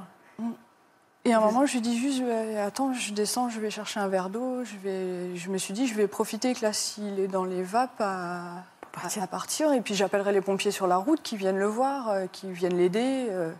[1.24, 2.22] Et à un moment, je lui dis juste
[2.58, 4.64] Attends, je descends, je vais chercher un verre d'eau.
[4.64, 5.36] Je, vais...
[5.36, 8.64] je me suis dit Je vais profiter que là, s'il est dans les vapes, à...
[8.90, 9.22] partir.
[9.22, 9.72] à partir.
[9.72, 12.76] Et puis j'appellerai les pompiers sur la route qui viennent le voir, euh, qui viennent
[12.76, 13.28] l'aider.
[13.30, 13.52] euh,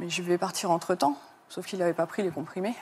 [0.00, 1.18] Mais je vais partir entre temps.
[1.48, 2.74] Sauf qu'il n'avait pas pris les comprimés.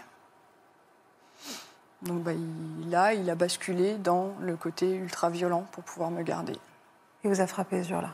[2.04, 6.22] Donc bah, il, là, il a basculé dans le côté ultra violent pour pouvoir me
[6.22, 6.56] garder.
[7.24, 8.10] Il vous a frappé ce jour-là?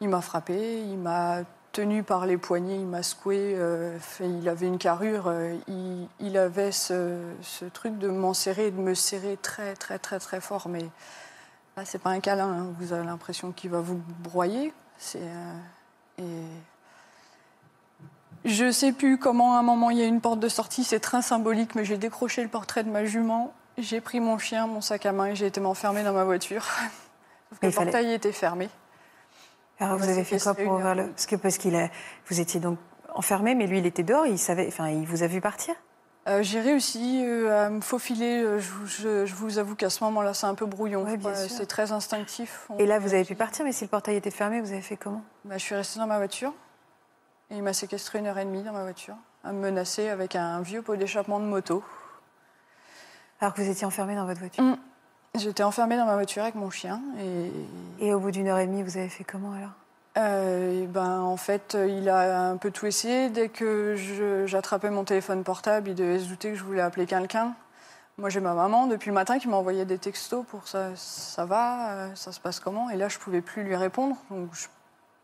[0.00, 1.38] Il m'a frappé, il m'a
[1.72, 3.54] tenu par les poignets, il m'a secoué.
[3.56, 8.70] euh, fait- il avait une carrure, euh, il, il avait ce, ce truc de m'enserrer,
[8.70, 10.68] de me serrer très, très, très, très fort.
[10.68, 10.84] Mais
[11.76, 12.48] là, c'est pas un câlin.
[12.48, 12.66] hein.
[12.78, 14.74] Vous avez l'impression qu'il va vous broyer.
[14.98, 15.58] C'est euh,
[16.18, 16.44] et
[18.44, 20.84] je sais plus comment à un moment il y a une porte de sortie.
[20.84, 23.52] C'est très symbolique, mais j'ai décroché le portrait de ma jument.
[23.78, 26.64] J'ai pris mon chien, mon sac à main et j'ai été m'enfermer dans ma voiture.
[27.50, 28.68] Sauf que le fallait- portail était fermé.
[29.78, 31.08] Alors vous avez fait quoi pour ouvrir le heure.
[31.10, 31.88] Parce que parce qu'il a,
[32.28, 32.78] vous étiez donc
[33.14, 34.26] enfermé, mais lui il était dehors.
[34.26, 35.74] Il savait, enfin il vous a vu partir?
[36.28, 38.42] Euh, J'ai réussi euh, à me faufiler.
[38.44, 41.02] euh, Je, vous- je- je vous avoue qu'à ce moment-là, c'est un peu brouillon.
[41.04, 41.18] Ouais.
[41.48, 42.66] C'est très instinctif.
[42.70, 44.82] On- Et là vous avez pu partir, mais si le portail était fermé, vous avez
[44.82, 45.22] fait comment?
[45.44, 46.52] Bah, je suis restée dans ma voiture.
[47.52, 50.36] Et il m'a séquestré une heure et demie dans ma voiture, à me menacer avec
[50.36, 51.84] un vieux pot d'échappement de moto.
[53.40, 54.64] Alors que vous étiez enfermé dans votre voiture.
[54.64, 54.76] Mm.
[55.34, 57.02] J'étais enfermée dans ma voiture avec mon chien.
[57.20, 57.50] Et,
[58.00, 59.70] Et au bout d'une heure et demie, vous avez fait comment alors?
[60.16, 63.28] Euh, ben, en fait, il a un peu tout essayé.
[63.28, 63.96] Dès que
[64.46, 67.54] j'attrapais mon téléphone portable, il devait se douter que je voulais appeler quelqu'un.
[68.16, 71.90] Moi, j'ai ma maman depuis le matin qui m'envoyait des textos pour ça, ça va,
[71.90, 72.90] euh, ça se passe comment?
[72.90, 74.16] Et là, je pouvais plus lui répondre.
[74.30, 74.68] Donc, je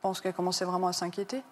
[0.00, 1.42] pense qu'elle commençait vraiment à s'inquiéter.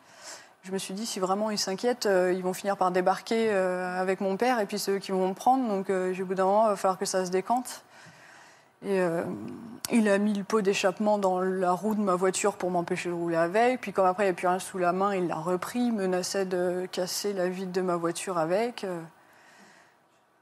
[0.66, 4.00] Je me suis dit, si vraiment ils s'inquiètent, euh, ils vont finir par débarquer euh,
[4.00, 5.68] avec mon père et puis ceux qui vont me prendre.
[5.68, 7.84] Donc, euh, au bout d'un moment, il va falloir que ça se décante.
[8.84, 9.00] Et
[9.90, 13.14] il a mis le pot d'échappement dans la roue de ma voiture pour m'empêcher de
[13.14, 13.80] rouler avec.
[13.80, 16.44] Puis, comme après, il n'y a plus rien sous la main, il l'a repris, menaçait
[16.44, 18.84] de casser la vitre de ma voiture avec.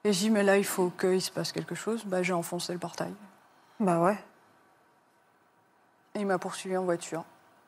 [0.03, 2.05] Et j'ai dit, mais là, il faut qu'il se passe quelque chose.
[2.07, 3.15] Bah, j'ai enfoncé le portail.
[3.79, 4.19] Bah ouais.
[6.15, 7.25] Et il m'a poursuivi en voiture.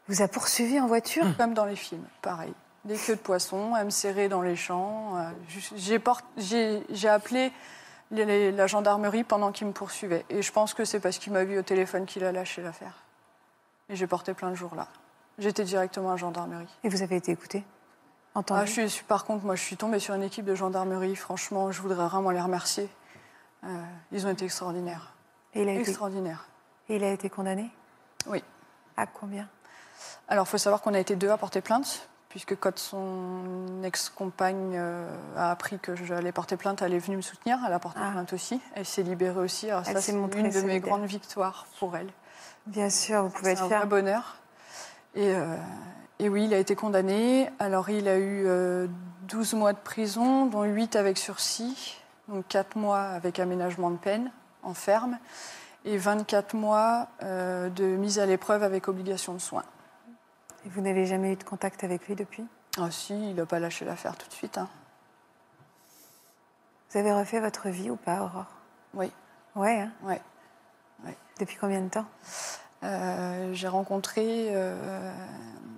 [0.08, 2.52] Vous a poursuivi en voiture Comme dans les films, pareil.
[2.84, 5.16] Des queues de poisson, à me serrer dans les champs.
[5.18, 5.30] euh,
[5.76, 7.52] J'ai appelé
[8.12, 10.24] les- les- la gendarmerie pendant qu'il me poursuivait.
[10.30, 13.02] Et je pense que c'est parce qu'il m'a vu au téléphone qu'il a lâché l'affaire.
[13.88, 14.86] Et j'ai porté plein de jours là.
[15.38, 16.68] J'étais directement à la gendarmerie.
[16.84, 17.64] Et vous avez été écouté
[18.34, 21.16] Entendu Ah, je suis, par contre, moi, je suis tombée sur une équipe de gendarmerie.
[21.16, 22.88] Franchement, je voudrais vraiment les remercier.
[23.64, 23.68] Euh,
[24.12, 25.14] ils ont été extraordinaires.
[25.54, 26.46] Et il a été, Extraordinaires.
[26.90, 27.70] et il a été condamné?
[28.26, 28.44] Oui.
[28.96, 29.48] À combien?
[30.28, 34.74] Alors, il faut savoir qu'on a été deux à porter plainte, puisque quand son ex-compagne
[34.76, 37.58] euh, a appris que j'allais porter plainte, elle est venue me soutenir.
[37.66, 38.10] Elle a porté Ah.
[38.12, 38.60] plainte aussi.
[38.74, 39.70] Elle s'est libérée aussi.
[39.70, 42.08] Alors Elle ça, c'est une de mes grandes victoires pour elle.
[42.66, 43.78] Bien sûr, vous pouvez C'est être un fier.
[43.78, 44.36] vrai bonheur.
[45.14, 45.56] Et, euh,
[46.18, 47.48] et oui, il a été condamné.
[47.60, 48.88] Alors, il a eu euh,
[49.28, 51.96] 12 mois de prison, dont 8 avec sursis,
[52.28, 54.30] donc 4 mois avec aménagement de peine
[54.64, 55.18] en ferme,
[55.84, 59.62] et 24 mois euh, de mise à l'épreuve avec obligation de soins.
[60.66, 62.44] Et vous n'avez jamais eu de contact avec lui depuis?
[62.78, 64.58] Ah si, il n'a pas lâché l'affaire tout de suite.
[64.58, 64.68] hein.
[66.90, 68.46] Vous avez refait votre vie ou pas, Aurore?
[68.94, 69.12] Oui,
[69.54, 69.92] Ouais, hein?
[70.02, 70.20] Ouais.
[71.38, 72.06] Depuis combien de temps?
[72.82, 75.12] Euh, J'ai rencontré euh,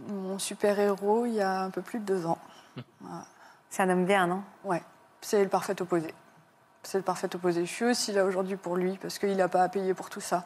[0.08, 2.38] mon super-héros il y a un peu plus de deux ans.
[3.70, 4.42] C'est un homme bien, non?
[4.64, 4.82] Ouais,
[5.20, 6.14] c'est le parfait opposé.
[6.84, 7.66] C'est le parfait opposé.
[7.66, 10.20] Je suis aussi là aujourd'hui pour lui parce qu'il n'a pas à payer pour tout
[10.20, 10.44] ça.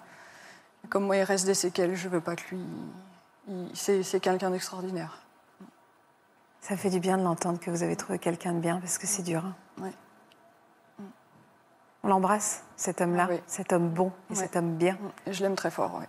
[0.88, 1.95] Comme moi, il reste des séquelles.
[1.95, 2.64] Je veux pas que lui.
[3.74, 5.18] C'est quelqu'un d'extraordinaire.
[6.61, 9.07] Ça fait du bien de l'entendre que vous avez trouvé quelqu'un de bien, parce que
[9.07, 9.45] c'est dur.
[9.45, 9.57] hein.
[9.78, 9.93] Ouais.
[12.05, 13.40] On l'embrasse, cet homme-là, oui.
[13.47, 14.99] cet homme bon et cet homme bien.
[15.26, 15.95] Et je l'aime très fort.
[15.97, 16.07] ouais.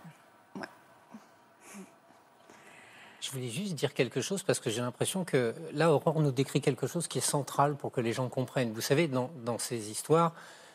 [3.20, 6.60] Je voulais juste dire quelque chose parce que j'ai l'impression que là, Aurore nous décrit
[6.60, 8.72] quelque chose qui est central pour que les gens comprennent.
[8.74, 10.34] Vous savez, dans, dans ces histoires,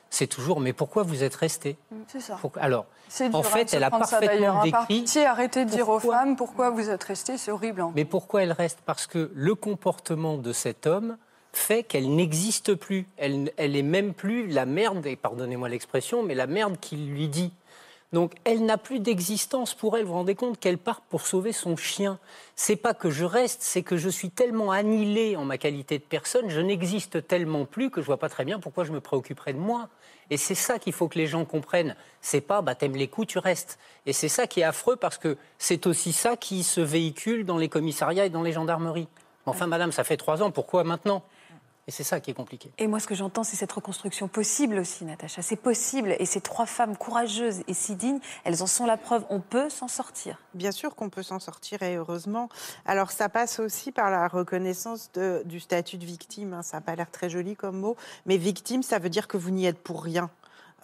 [0.10, 2.40] c'est toujours mais pourquoi vous êtes resté C'est ça.
[2.60, 2.86] Alors,
[3.34, 4.54] en fait, elle a parfaitement.
[4.54, 7.38] Par décrit pitié, arrêtez de dire aux femmes pourquoi vous êtes restés.
[7.38, 7.82] C'est horrible.
[7.82, 7.92] hein.
[7.96, 8.80] Mais pourquoi elle reste?
[8.86, 11.18] Parce que le comportement de cet homme
[11.52, 13.08] fait qu'elle n'existe plus.
[13.18, 17.28] Elle, elle est même plus la merde, et pardonnez-moi l'expression, mais la merde qu'il lui
[17.28, 17.52] dit.
[18.12, 20.04] Donc elle n'a plus d'existence pour elle.
[20.04, 22.18] Vous vous rendez compte qu'elle part pour sauver son chien.
[22.56, 26.04] C'est pas que je reste, c'est que je suis tellement annihilée en ma qualité de
[26.04, 29.54] personne, je n'existe tellement plus que je vois pas très bien pourquoi je me préoccuperais
[29.54, 29.90] de moi.
[30.32, 31.96] Et c'est ça qu'il faut que les gens comprennent.
[32.22, 33.78] C'est pas bah t'aimes les coups, tu restes.
[34.06, 37.58] Et c'est ça qui est affreux parce que c'est aussi ça qui se véhicule dans
[37.58, 39.08] les commissariats et dans les gendarmeries.
[39.46, 41.24] Enfin, madame, ça fait trois ans, pourquoi maintenant?
[41.90, 42.70] Et c'est ça qui est compliqué.
[42.78, 45.42] Et moi, ce que j'entends, c'est cette reconstruction possible aussi, Natacha.
[45.42, 46.16] C'est possible.
[46.20, 49.26] Et ces trois femmes courageuses et si dignes, elles en sont la preuve.
[49.32, 50.38] On peut s'en sortir.
[50.54, 52.48] Bien sûr qu'on peut s'en sortir et heureusement.
[52.86, 56.54] Alors ça passe aussi par la reconnaissance de- du statut de victime.
[56.54, 56.62] hein.
[56.62, 59.50] Ça n'a pas l'air très joli comme mot, mais victime, ça veut dire que vous
[59.50, 60.30] n'y êtes pour rien.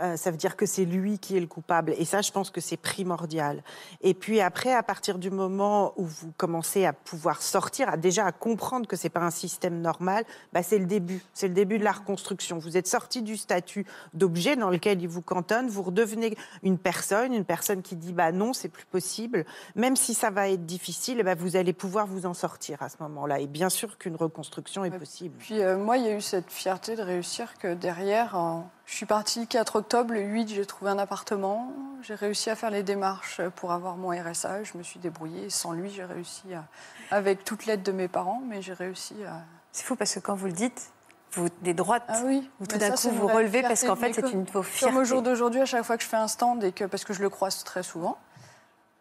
[0.01, 1.93] Euh, ça veut dire que c'est lui qui est le coupable.
[1.97, 3.63] Et ça, je pense que c'est primordial.
[4.01, 8.25] Et puis après, à partir du moment où vous commencez à pouvoir sortir, à déjà
[8.25, 11.21] à comprendre que c'est pas un système normal, bah, c'est le début.
[11.33, 12.57] C'est le début de la reconstruction.
[12.57, 15.67] Vous êtes sorti du statut d'objet dans lequel il vous cantonne.
[15.69, 19.45] Vous redevenez une personne, une personne qui dit bah non, c'est plus possible.
[19.75, 22.89] Même si ça va être difficile, eh ben, vous allez pouvoir vous en sortir à
[22.89, 23.39] ce moment-là.
[23.39, 25.35] Et bien sûr qu'une reconstruction est possible.
[25.39, 28.93] Puis euh, moi, il y a eu cette fierté de réussir que derrière, en- je
[28.95, 31.71] suis partie le 4 octobre, le 8, j'ai trouvé un appartement,
[32.01, 35.49] j'ai réussi à faire les démarches pour avoir mon RSA, je me suis débrouillée.
[35.49, 36.65] Sans lui, j'ai réussi, à-
[37.09, 39.41] avec toute l'aide de mes parents, mais j'ai réussi à...
[39.71, 40.91] C'est fou parce que quand vous le dites,
[41.33, 42.03] vous des droites.
[42.07, 44.51] Ah oui, Vous, tout d'un coup, vous relevez parce fierté qu'en fait, c'est une de
[44.51, 44.85] vos fiertés.
[44.93, 47.03] Comme au jour d'aujourd'hui, à chaque fois que je fais un stand, et que, parce
[47.03, 48.17] que je le croise très souvent,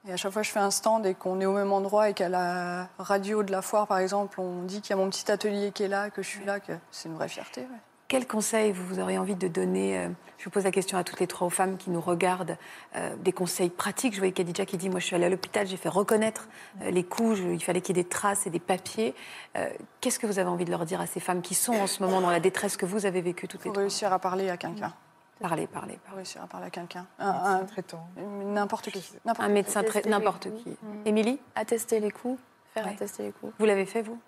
[0.09, 2.09] et à chaque fois que je fais un stand et qu'on est au même endroit
[2.11, 5.09] et qu'à la radio de la foire, par exemple, on dit qu'il y a mon
[5.11, 7.61] petit atelier qui est là, que je suis là, que c'est une vraie fierté.
[7.61, 7.66] ouais.
[8.14, 10.08] Quel conseil vous, auriez envie de donner euh,
[10.38, 12.56] Je vous pose la question à toutes les trois aux femmes qui nous regardent.
[12.94, 14.12] euh, des conseils pratiques.
[14.14, 16.46] Je voyais Khadija qui dit Moi, je suis allée à l'hôpital, j'ai fait reconnaître
[16.82, 19.16] euh, les coups, je- il fallait qu'il y ait des traces et des papiers.
[19.56, 19.68] Euh,
[20.00, 22.04] Qu'est-ce que vous avez envie de leur dire à ces femmes qui sont en ce
[22.04, 23.80] moment dans la détresse que vous avez vécue toutes les trois?
[23.82, 24.92] réussir à parler à quelqu'un.
[25.40, 25.98] Parlez, parlez.
[26.06, 27.08] Il faut réussir à parler à quelqu'un.
[27.18, 28.06] Un- un- traitant.
[28.16, 29.04] N'importe qui.
[29.40, 30.68] Un médecin, les n'importe qui.
[30.70, 30.76] Mm.
[31.06, 32.38] Émilie, Attester les coups,
[32.74, 32.92] faire Ouais.
[32.92, 33.52] attester les coups.
[33.58, 34.20] vous l'avez fait, vous?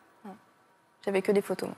[1.04, 1.68] J'avais que des photos.
[1.68, 1.76] moi.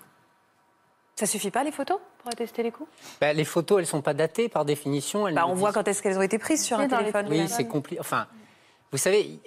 [1.19, 2.89] Ça suffit pas, les photos, pour attester les coups
[3.21, 5.27] Bah, les photos, elles sont pas datées par définition.
[5.27, 7.27] elles bah, ne On voit quand est-ce qu'elles ont été prises sur un téléphone.
[7.29, 7.99] Oui, c'est compliqué.
[7.99, 8.29] Enfin,
[8.93, 9.41] vous savez,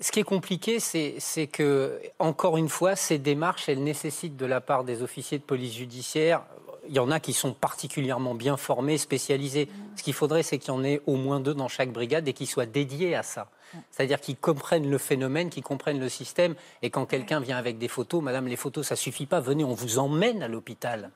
[0.00, 4.44] ce qui est compliqué, c'est c'est que, encore une fois, ces démarches, elles nécessitent de
[4.44, 6.42] la part des officiers de police judiciaire.
[6.88, 9.68] Il y en a qui sont particulièrement bien formés, spécialisés.
[9.96, 12.32] Ce qu'il faudrait, c'est qu'il y en ait au moins deux dans chaque brigade et
[12.32, 13.48] qui soient dédiés à ça.
[13.90, 16.54] C'est-à-dire qu'ils comprennent le phénomène, qu'ils comprennent le système.
[16.82, 19.40] Et quand quelqu'un vient avec des photos, Madame, les photos, ça suffit pas.
[19.40, 21.10] Venez, on vous emmène à l'hôpital.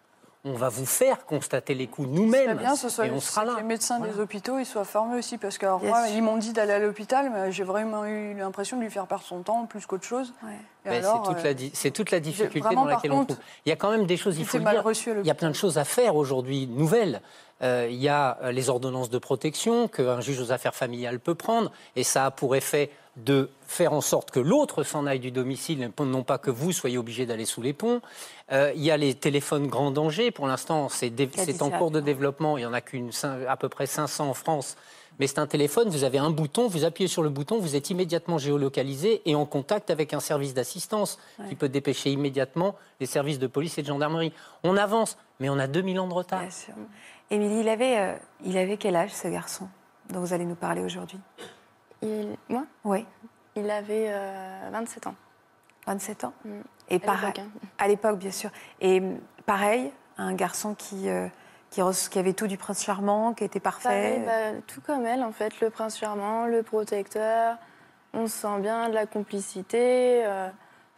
[0.45, 2.57] On va vous faire constater les coups nous-mêmes.
[2.57, 3.55] bien ce soit et on sera que là.
[3.57, 4.13] les médecins Voilà.
[4.15, 6.79] des hôpitaux ils soient formés aussi parce que alors, moi ils m'ont dit d'aller à
[6.79, 10.33] l'hôpital mais j'ai vraiment eu l'impression de lui faire perdre son temps plus qu'autre chose.
[10.45, 10.51] Ouais.
[10.91, 13.37] C'est toute, euh, c'est toute la difficulté vraiment, dans laquelle on trouve.
[13.67, 14.93] Il y a quand même des choses, il faut le mal dire.
[15.23, 17.21] Il y a plein de choses à faire aujourd'hui, nouvelles.
[17.63, 21.35] Euh, il y a euh, les ordonnances de protection qu'un juge aux affaires familiales peut
[21.35, 25.33] prendre, et ça a pour effet de faire en sorte que l'autre s'en aille du
[25.33, 28.01] domicile, non pas que vous soyez obligé d'aller sous les ponts.
[28.53, 30.31] Euh, il y a les téléphones grand danger.
[30.31, 31.13] Pour l'instant, c'est
[31.63, 32.57] en cours de développement.
[32.59, 33.11] Il y en a qu'une
[33.49, 34.77] à peu près 500 en France.
[35.19, 37.91] Mais c'est un téléphone, vous avez un bouton, vous appuyez sur le bouton, vous êtes
[37.91, 43.41] immédiatement géolocalisé et en contact avec un service d'assistance qui peut dépêcher immédiatement les services
[43.41, 44.33] de police et de gendarmerie.
[44.63, 46.43] On avance, mais on a 2000 ans de retard.
[46.43, 46.75] Bien sûr.
[47.31, 48.15] Émilie, il avait, euh,
[48.45, 49.69] il avait quel âge ce garçon
[50.11, 51.21] dont vous allez nous parler aujourd'hui?
[52.03, 53.05] Il, moi, Oui,
[53.57, 55.15] il avait euh, 27 ans.
[55.87, 56.33] 27 ans?
[56.45, 56.51] Mm.
[56.91, 57.69] Et À pareil, l'époque, hein.
[57.79, 58.51] à l'époque, bien sûr.
[58.81, 61.29] Et hum, pareil, un garçon qui, euh,
[61.71, 64.23] qui, avait tout du prince charmant, qui était parfait.
[64.25, 67.57] Pareil, bah, tout comme elle, en fait, le prince charmant, le protecteur,
[68.15, 70.49] on se sent bien, de la complicité, euh,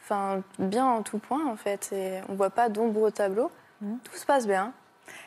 [0.03, 1.91] enfin, bien en tout point, en fait.
[1.93, 3.51] Et on voit pas d'ombre au tableau.
[3.81, 3.99] Mhm.
[4.05, 4.73] Tout se passe bien.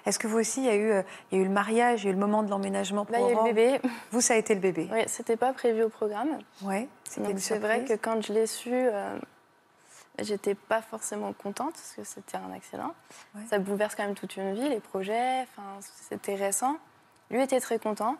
[0.05, 2.03] Est-ce que vous aussi, il y, a eu, euh, il y a eu le mariage,
[2.03, 3.79] il y a eu le moment de l'emménagement pour il y a eu le bébé.
[4.11, 4.89] Vous, ça a été le bébé?
[4.91, 6.39] Oui, c'était pas prévu au programme.
[6.61, 9.17] Oui, c'était c'est vrai que quand je l'ai su, euh,
[10.19, 12.93] j'étais pas forcément contente parce que c'était un accident.
[13.35, 13.41] Ouais.
[13.49, 15.47] Ça bouleverse quand même toute une vie, les projets,
[16.09, 16.77] c'était récent.
[17.29, 18.17] Lui était très content.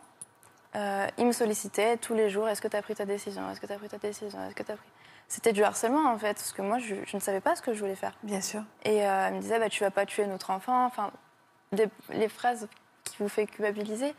[0.76, 3.48] Euh, il me sollicitait tous les jours est-ce que tu as pris ta décision?
[3.50, 4.44] Est-ce que tu as pris ta décision?
[4.46, 4.88] Est-ce que tu pris?
[5.28, 7.72] C'était du harcèlement en fait, parce que moi je, je ne savais pas ce que
[7.72, 8.12] je voulais faire.
[8.22, 8.62] Bien sûr.
[8.82, 10.84] Et euh, il me disait bah, Tu vas pas tuer notre enfant.
[10.84, 11.10] Enfin,
[11.74, 12.68] des- les phrases
[13.04, 14.14] qui vous fait culpabiliser.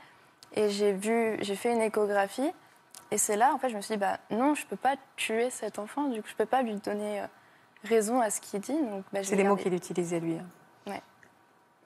[0.55, 2.51] Et j'ai vu, j'ai fait une échographie.
[3.11, 5.49] Et c'est là, en fait, je me suis dit bah, Non, je peux pas tuer
[5.49, 6.05] cet enfant.
[6.05, 7.25] Du coup, je peux pas lui donner euh,
[7.83, 8.73] raison à ce qu'il dit.
[8.73, 10.35] Donc, bah, je C'est des mots qu'il utilisait, lui.
[10.35, 10.45] hein.
[10.87, 11.01] Ouais.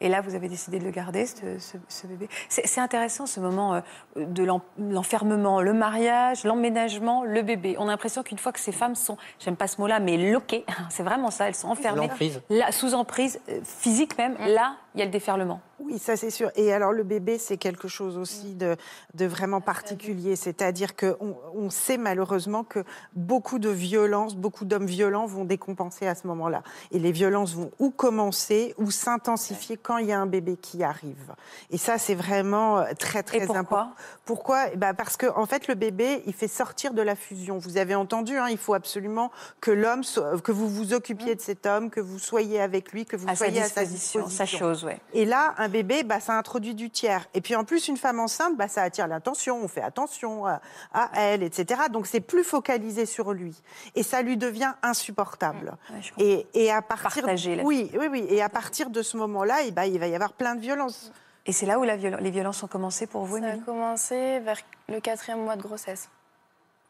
[0.02, 2.30] Et là, vous avez décidé de le garder, ce, ce- ce bébé.
[2.48, 3.82] C'est c'est intéressant, ce moment euh,
[4.16, 7.76] de l'en- l'enfermement, le mariage, l'emménagement, le bébé.
[7.80, 10.64] On a l'impression qu'une fois que ces femmes sont, j'aime pas ce mot-là, mais loquées,
[10.90, 12.42] c'est vraiment ça, elles sont enfermées, L'emprise.
[12.50, 15.62] là, sous emprise, euh, physique même, là, il y a le déferlement.
[15.80, 16.52] Oui, ça c'est sûr.
[16.56, 18.76] Et alors le bébé, c'est quelque chose aussi de,
[19.14, 20.36] de vraiment particulier.
[20.36, 22.84] C'est-à-dire qu'on on sait malheureusement que
[23.14, 26.64] beaucoup de violences, beaucoup d'hommes violents vont décompenser à ce moment-là.
[26.92, 30.84] Et les violences vont ou commencer ou s'intensifier quand il y a un bébé qui
[30.84, 31.34] arrive.
[31.70, 33.92] Et ça, c'est vraiment euh, très très Et pourquoi important.
[34.26, 34.66] Pourquoi?
[34.74, 37.58] Eh ben, Parce que en fait, le bébé, il fait sortir de la fusion.
[37.58, 39.32] Vous avez entendu, hein, il faut absolument
[39.62, 40.02] que l'homme,
[40.44, 43.32] que vous vous occupiez de cet homme, que vous soyez avec lui, que vous À
[43.36, 44.46] sa soyez à sa disposition, disposition.
[44.46, 44.89] sa chose, ouais.
[45.14, 47.28] Et là, un bébé, bah, ça introduit du tiers.
[47.34, 50.62] Et puis en plus, une femme enceinte, bah, ça attire l'attention, on fait attention à,
[50.94, 51.82] à elle, etc.
[51.92, 53.62] Donc c'est plus focalisé sur lui.
[53.96, 55.74] Et ça lui devient insupportable.
[55.92, 56.02] Ouais.
[56.18, 57.64] Et, et à partir, Partagé, là.
[57.64, 58.26] oui, oui, oui.
[58.30, 61.12] Et à partir de ce moment-là, eh ben, il va y avoir plein de violences.
[61.46, 64.40] Et c'est là où la viol- les violences ont commencé pour vous, Ça a commencé
[64.40, 66.10] vers le quatrième mois de grossesse.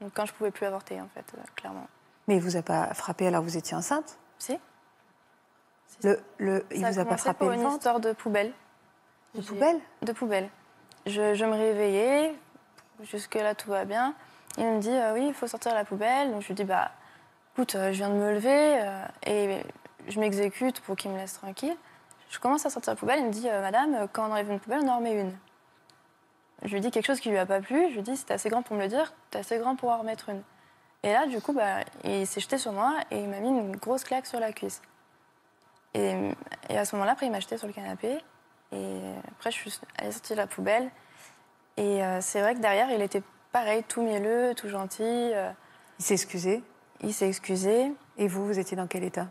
[0.02, 1.88] Donc, quand je pouvais plus avorter, en fait, euh, clairement.
[2.28, 4.18] Mais il vous a pas frappé alors que vous étiez enceinte?
[4.38, 4.58] Si
[6.04, 8.52] le, le, Il Ça vous a pas frappé pour une histoire de poubelle.
[9.36, 10.50] De poubelle De poubelle.
[11.06, 12.36] Je, je me réveillais,
[13.04, 14.14] jusque-là tout va bien.
[14.58, 16.32] Il me dit euh, oui, il faut sortir la poubelle.
[16.32, 16.92] Donc je lui dis bah
[17.54, 19.64] écoute, euh, je viens de me lever euh, et
[20.08, 21.76] je m'exécute pour qu'il me laisse tranquille.
[22.30, 23.20] Je commence à sortir la poubelle.
[23.20, 25.36] Il me dit madame, quand on enlève une poubelle, on en remet une.
[26.64, 27.90] Je lui dis quelque chose qui lui a pas plu.
[27.90, 30.00] Je lui dis c'est assez grand pour me le dire, t'es assez grand pour en
[30.00, 30.44] remettre une.
[31.04, 33.76] Et là, du coup, bah, il s'est jeté sur moi et il m'a mis une
[33.78, 34.82] grosse claque sur la cuisse.
[35.94, 36.32] Et,
[36.70, 38.18] et à ce moment-là, après, il m'a jeté sur le canapé.
[38.72, 39.00] Et
[39.32, 40.90] après, je suis allée sortir de la poubelle.
[41.78, 45.02] Et euh, c'est vrai que derrière, il était pareil, tout mielleux, tout gentil.
[45.04, 45.52] euh,
[46.00, 46.64] Il s'est excusé?
[47.02, 47.92] il s'est excusé.
[48.18, 49.28] Et vous, vous étiez dans quel état?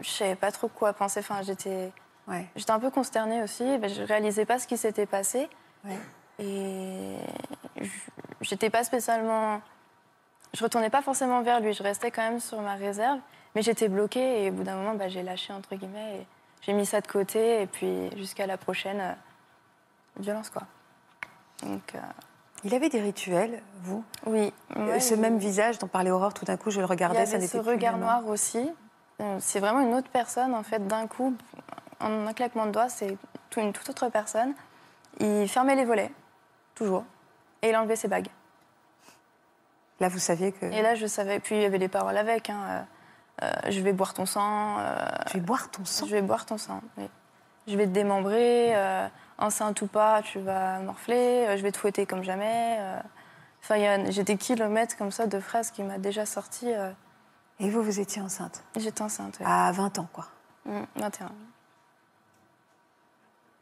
[0.00, 1.20] Je savais pas trop quoi penser.
[1.20, 1.92] Enfin, j'étais,
[2.26, 2.46] Ouais.
[2.56, 3.78] j'étais un peu consternée aussi.
[3.78, 5.48] Ben, je réalisais pas ce qui s'était passé.
[5.84, 5.96] Ouais.
[6.40, 7.16] Et
[7.80, 7.88] je-
[8.40, 9.60] j'étais pas spécialement.
[10.52, 11.72] Je retournais pas forcément vers lui.
[11.72, 13.20] Je restais quand même sur ma réserve.
[13.54, 14.44] Mais j'étais bloquée.
[14.44, 16.20] Et au bout d'un moment, bah, j'ai lâché, entre guillemets.
[16.20, 16.26] Et
[16.62, 17.62] j'ai mis ça de côté.
[17.62, 19.12] Et puis, jusqu'à la prochaine euh,
[20.18, 20.62] violence, quoi.
[21.62, 21.98] Donc, euh,
[22.64, 24.04] Il avait des rituels, vous?
[24.26, 24.52] Oui.
[24.76, 27.26] Euh, Ce même visage dont parlait Aurore, tout d'un coup, je le Il y regardais,
[27.26, 28.70] ça avait n'était ce regard noir aussi.
[29.38, 31.36] C'est vraiment une autre personne, en fait, d'un coup,
[32.00, 33.16] en un claquement de doigts, c'est
[33.56, 34.54] une toute autre personne.
[35.20, 36.10] Il fermait les volets,
[36.74, 37.04] toujours,
[37.62, 38.26] et il enlevait ses bagues.
[40.00, 40.66] Là, vous saviez que.
[40.66, 42.84] Et là, je savais, puis il y avait les paroles avec, hein,
[43.68, 46.06] je vais boire ton sang, euh, Tu vais boire ton sang?
[46.06, 47.08] je vais boire ton sang, oui.
[47.66, 49.08] Je vais te démembrer, euh,
[49.38, 52.76] enceinte ou pas, tu vas morfler, euh, je vais te fouetter comme jamais.
[52.78, 53.00] euh.
[53.62, 56.72] Enfin, il y a- j'ai des kilomètres comme ça de phrases qui m'a déjà sorti.
[56.72, 56.90] euh,
[57.60, 58.62] Et vous, vous étiez enceinte?
[58.76, 59.46] J'étais enceinte, oui.
[59.48, 60.26] À 20 ans, quoi.
[60.66, 61.30] Mm, 21.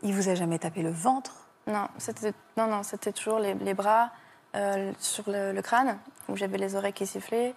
[0.02, 1.46] Il vous a jamais tapé le ventre?
[1.68, 2.80] Non, c'était non, non,
[3.14, 4.10] toujours les, les bras
[4.56, 5.96] euh, sur le, le crâne,
[6.28, 7.54] où j'avais les oreilles qui sifflaient,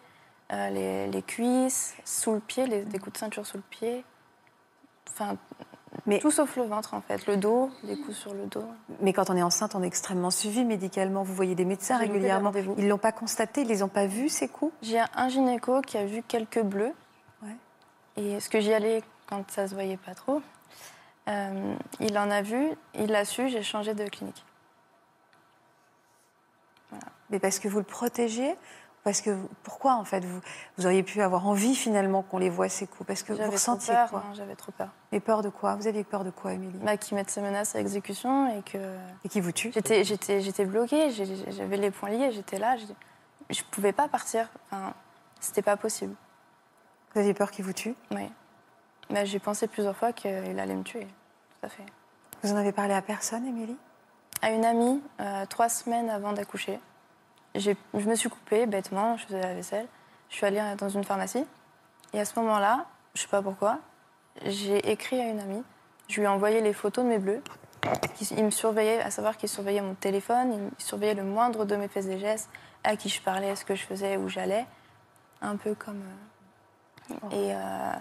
[0.51, 4.03] euh, les, les cuisses, sous le pied, les- des coups de ceinture sous le pied.
[5.09, 5.37] Enfin,
[6.05, 7.25] Mais- tout sauf le ventre, en fait.
[7.25, 8.65] Le dos, des coups sur le dos.
[9.01, 11.23] Mais quand on est enceinte, on est extrêmement suivi médicalement.
[11.23, 12.51] Vous voyez des médecins régulièrement.
[12.77, 14.73] Ils l'ont pas constaté, ils les ont pas vus, ces coups?
[14.81, 16.93] J'ai un gynéco qui a vu quelques bleus.
[17.41, 17.55] Ouais.
[18.17, 20.41] Et ce que j'y allais quand ça se voyait pas trop,
[21.27, 24.43] euh, il en a vu, il l'a su, j'ai changé de clinique.
[27.31, 28.55] Mais parce que vous le protégez
[29.05, 30.41] parce que pourquoi en fait vous,
[30.77, 33.93] vous auriez pu avoir envie finalement qu'on les voie ces coups Parce que vous ressentiez
[33.93, 34.09] peur.
[34.09, 34.23] quoi?
[34.27, 34.89] non, J'avais trop peur.
[35.13, 35.75] Mais peur de quoi?
[35.75, 36.77] Vous aviez peur de quoi, Émilie?
[36.79, 38.77] Bah, qu'ils mettent ces menaces à exécution et que
[39.23, 41.11] Et qui vous tue j'étais, j'étais, j'étais bloquée.
[41.11, 42.31] J'avais les poings liés.
[42.33, 42.75] J'étais là.
[43.49, 44.49] Je pouvais pas partir.
[44.71, 44.93] Enfin,
[45.39, 46.15] c'était pas possible.
[47.13, 48.29] Vous aviez peur qui vous tue Oui.
[49.09, 51.05] Bah, j'ai pensé plusieurs fois qu'il allait me tuer.
[51.05, 51.85] Tout à fait.
[52.43, 53.77] Vous en avez parlé à personne, Émilie?
[54.41, 56.79] À une amie, euh, trois semaines avant d'accoucher,
[57.59, 59.87] je me suis coupée bêtement, je faisais la vaisselle.
[60.29, 61.45] Je suis allée dans une pharmacie.
[62.13, 63.79] Et à ce moment-là, je sais pas pourquoi,
[64.45, 65.63] j'ai écrit à une amie.
[66.07, 67.41] Je lui ai envoyé les photos de mes bleus.
[68.31, 71.87] Il me surveillait, à savoir qu'il surveillait mon téléphone, il surveillait le moindre de mes
[71.87, 72.49] faits et gestes,
[72.83, 74.65] à qui je parlais, ce que je faisais, où j'allais.
[75.41, 76.01] Un peu comme.
[77.11, 77.91] euh, Et euh,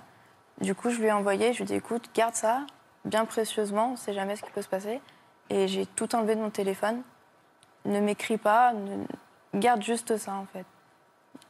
[0.61, 2.63] du coup, je lui ai envoyé, je lui ai dit écoute, garde ça,
[3.05, 5.01] bien précieusement, on ne sait jamais ce qui peut se passer.
[5.51, 7.03] Et j'ai tout enlevé de mon téléphone.
[7.85, 9.05] Ne m'écris pas, ne-
[9.59, 10.67] garde juste ça en fait.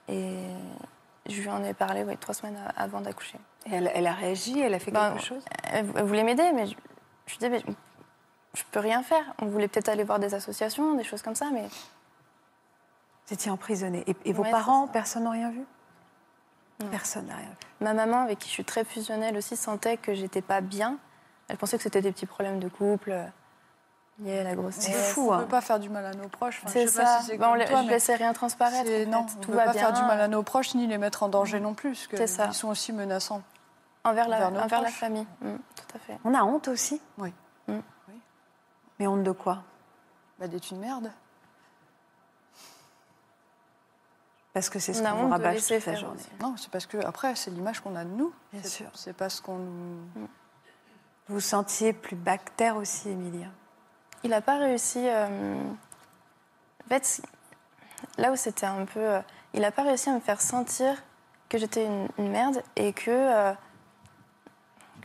[0.09, 0.46] Et
[1.28, 3.38] je lui en ai parlé ouais, trois semaines avant d'accoucher.
[3.66, 5.44] Et elle, elle a réagi Elle a fait Ben, quelque chose?
[5.72, 6.74] Elle, elle voulait m'aider, mais je,
[7.26, 7.62] je lui disais, mais
[8.55, 9.24] je peux rien faire.
[9.40, 11.62] On voulait peut-être aller voir des associations, des choses comme ça, mais
[13.26, 14.05] Vous étiez emprisonnée.
[14.07, 15.64] Et, et vos Ouais, parents, personne n'a rien vu?
[16.80, 16.88] Non.
[16.88, 17.57] Personne n'a rien vu.
[17.80, 20.98] ma maman, avec qui je suis très fusionnelle aussi, sentait que j'étais pas bien.
[21.48, 23.14] Elle pensait que c'était des petits problèmes de couple,
[24.19, 24.85] liés à la grossesse.
[24.85, 25.39] C'est fou, On hein.
[25.39, 26.61] ne peut pas faire du mal à nos proches.
[26.62, 27.21] Enfin, C'est ça.
[27.23, 28.89] si Bah, on je mais laissais rien transparaître.
[29.09, 29.81] non, on ne va peut pas bien.
[29.81, 32.47] faire du mal à nos proches ni les mettre en danger non plus, que ça.
[32.47, 33.43] ils sont aussi menaçants.
[34.05, 34.99] Envers la, envers nos envers la proches.
[35.01, 35.27] famille.
[35.41, 36.19] Mm, tout à fait.
[36.25, 37.33] On a honte aussi Oui.
[37.69, 37.79] Mm.
[39.01, 39.62] Mais honte de quoi?
[40.39, 41.11] Bah, d'être une merde.
[44.53, 46.21] Parce que c'est ce qu'on de rabâche laisser toute la journée.
[46.21, 46.31] aussi.
[46.41, 48.33] Non, c'est parce que après, c'est l'image qu'on a de nous.
[48.53, 48.87] Bien C'est- sûr.
[48.95, 49.99] C'est pas ce qu'on nous.
[50.15, 53.47] Vous vous sentiez plus bactère aussi, Émilie
[54.25, 54.99] Il n'a pas réussi.
[55.07, 55.55] euh,
[56.85, 57.22] En fait,
[58.18, 59.01] là où c'était un peu.
[59.01, 59.20] euh,
[59.53, 61.03] Il n'a pas réussi à me faire sentir
[61.49, 63.11] que j'étais une, une merde et que.
[63.11, 63.53] euh,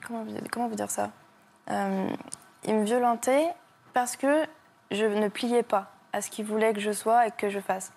[0.07, 1.11] Comment, vous- comment vous dire ça
[1.69, 2.09] Euh,
[2.63, 3.47] Il me violentait
[3.93, 4.45] parce que
[4.91, 7.91] je ne pliais pas à ce qu'il voulait que je sois et que je fasse.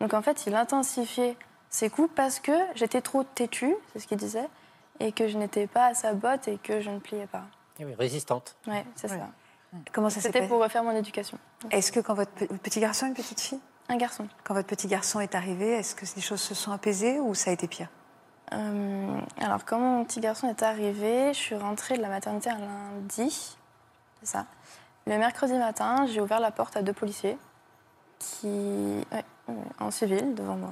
[0.00, 1.36] Donc en fait, il intensifiait
[1.68, 4.48] ses coups parce que j'étais trop têtue, c'est ce qu'il disait,
[5.00, 7.42] et que je n'étais pas à sa botte et que je ne pliais pas.
[7.78, 8.56] Eh oui, résistante.
[8.66, 9.18] Ouais, c'est Ouais.
[9.18, 9.28] ça.
[9.92, 11.38] Comment ça C'était pour refaire mon éducation.
[11.70, 14.26] Est-ce que quand votre pe- petit garçon une petite fille Un garçon.
[14.44, 17.50] Quand votre petit garçon est arrivé, est-ce que les choses se sont apaisées ou ça
[17.50, 17.88] a été pire?
[18.54, 22.58] Euh, alors, quand mon petit garçon est arrivé, je suis rentrée de la maternité un
[22.58, 23.56] lundi.
[24.20, 24.46] C'est ça.
[25.06, 27.36] Le mercredi matin, j'ai ouvert la porte à deux policiers
[28.18, 28.46] qui,
[29.12, 30.70] ouais, ouais, en civil devant moi.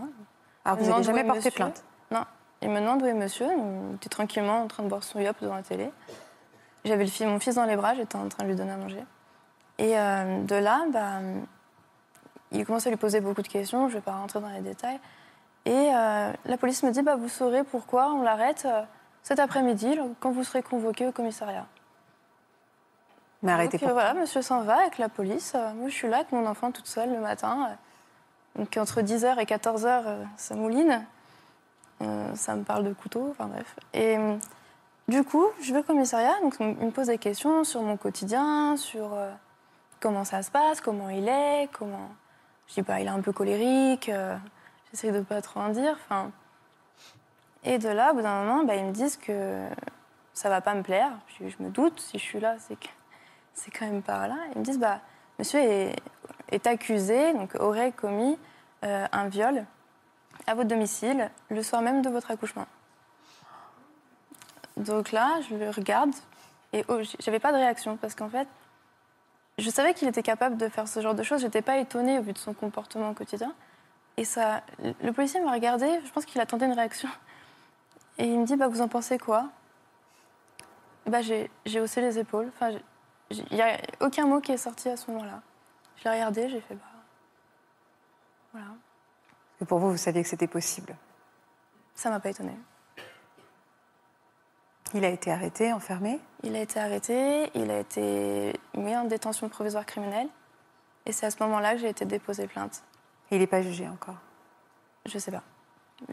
[0.65, 1.51] Alors, vous Non, n'avez jamais porté monsieur.
[1.51, 1.85] plainte?
[2.11, 2.25] Non,
[2.63, 3.47] il me demande où est monsieur.
[3.91, 5.91] Il était tranquillement en train de boire son yop devant la télé.
[6.87, 9.05] J'avais le mon fils dans les bras, j'étais en train de lui donner à manger.
[9.79, 11.21] Et euh, de là, bah,
[12.53, 14.61] il commence à lui poser beaucoup de questions, je ne vais pas rentrer dans les
[14.61, 14.99] détails.
[15.65, 18.83] Et euh, la police me dit bah, Vous saurez pourquoi on l'arrête euh,
[19.23, 21.67] cet après-midi, quand vous serez convoqué au commissariat.
[23.43, 25.55] Mais arrêtez Donc, voilà, monsieur s'en va avec la police.
[25.75, 27.77] Moi, je suis là avec mon enfant toute seule le matin.
[28.57, 31.05] Donc, entre 10h et 14h, euh, ça mouline.
[32.03, 33.77] Euh, ça me parle de couteau, enfin bref.
[33.93, 34.17] Et
[35.09, 36.35] du coup, je vais au commissariat.
[36.43, 39.31] Donc, il me pose des questions sur mon quotidien, sur euh,
[40.01, 42.11] comment ça se passe, comment il est, comment.
[42.69, 44.09] Je dis, bah, il est un peu colérique.
[44.09, 44.37] euh,
[44.91, 45.97] J'essaie de pas trop en dire.
[46.05, 46.31] Enfin.
[47.65, 49.67] Et de là, au bout d'un moment, bah, ils me disent que
[50.33, 51.11] ça va pas me plaire.
[51.39, 52.77] Je, je me doute, si je suis là, c'est
[53.55, 54.37] c'est quand même par là.
[54.55, 55.01] Ils me disent, bah,
[55.39, 55.97] monsieur est,
[56.51, 58.39] est accusé, donc aurait commis
[58.85, 59.65] euh, un viol
[60.47, 62.67] à votre domicile le soir même de votre accouchement.
[64.77, 66.15] Donc là, je le regarde
[66.73, 68.49] et oh, j'avais pas de réaction parce qu'en fait,
[69.59, 71.41] je savais qu'il était capable de faire ce genre de choses.
[71.41, 73.55] J'étais pas étonnée au vu de son comportement au quotidien.
[74.19, 74.63] Et ça,
[75.03, 75.87] le policier m'a regardé.
[76.05, 77.09] Je pense qu'il attendait une réaction.
[78.19, 79.49] Et il me dit, bah, vous en pensez quoi?
[81.07, 82.49] Bah, j'ai haussé les épaules.
[82.49, 82.77] Enfin,
[83.31, 85.41] il n'y a aucun mot qui est sorti à ce moment-là.
[85.97, 86.85] Je l'ai regardé, j'ai fait bah.
[88.53, 88.69] Voilà.
[89.61, 90.95] Et pour vous, vous saviez que c'était possible.
[91.95, 92.59] Ça m'a pas étonnée.
[94.95, 96.21] Il a été arrêté, enfermé.
[96.43, 100.29] Il a été arrêté, il a été mis en détention provisoire criminelle.
[101.07, 102.83] Et c'est à ce moment-là que j'ai été déposé plainte.
[103.31, 104.17] Et il n'est pas jugé encore.
[105.07, 105.43] Je sais pas.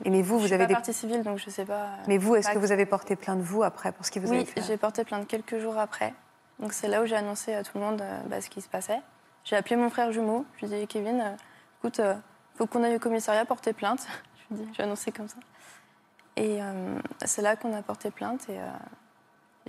[0.05, 0.73] Et mais vous, je vous suis avez pas des...
[0.75, 1.89] partie civile, donc je sais pas.
[2.07, 4.39] Mais vous, est-ce que vous avez porté plainte vous après pour ce qui vous avez
[4.39, 6.13] Oui, fait j'ai porté plainte quelques jours après.
[6.59, 8.69] Donc c'est là où j'ai annoncé à tout le monde euh, bah, ce qui se
[8.69, 9.01] passait.
[9.43, 10.45] J'ai appelé mon frère jumeau.
[10.57, 11.35] Je lui ai dit Kevin, euh,
[11.79, 12.15] écoute, euh,
[12.55, 14.07] faut qu'on aille au commissariat porter plainte.
[14.49, 15.37] je lui ai dit, j'ai annoncé comme ça.
[16.35, 18.47] Et euh, c'est là qu'on a porté plainte.
[18.49, 18.59] Et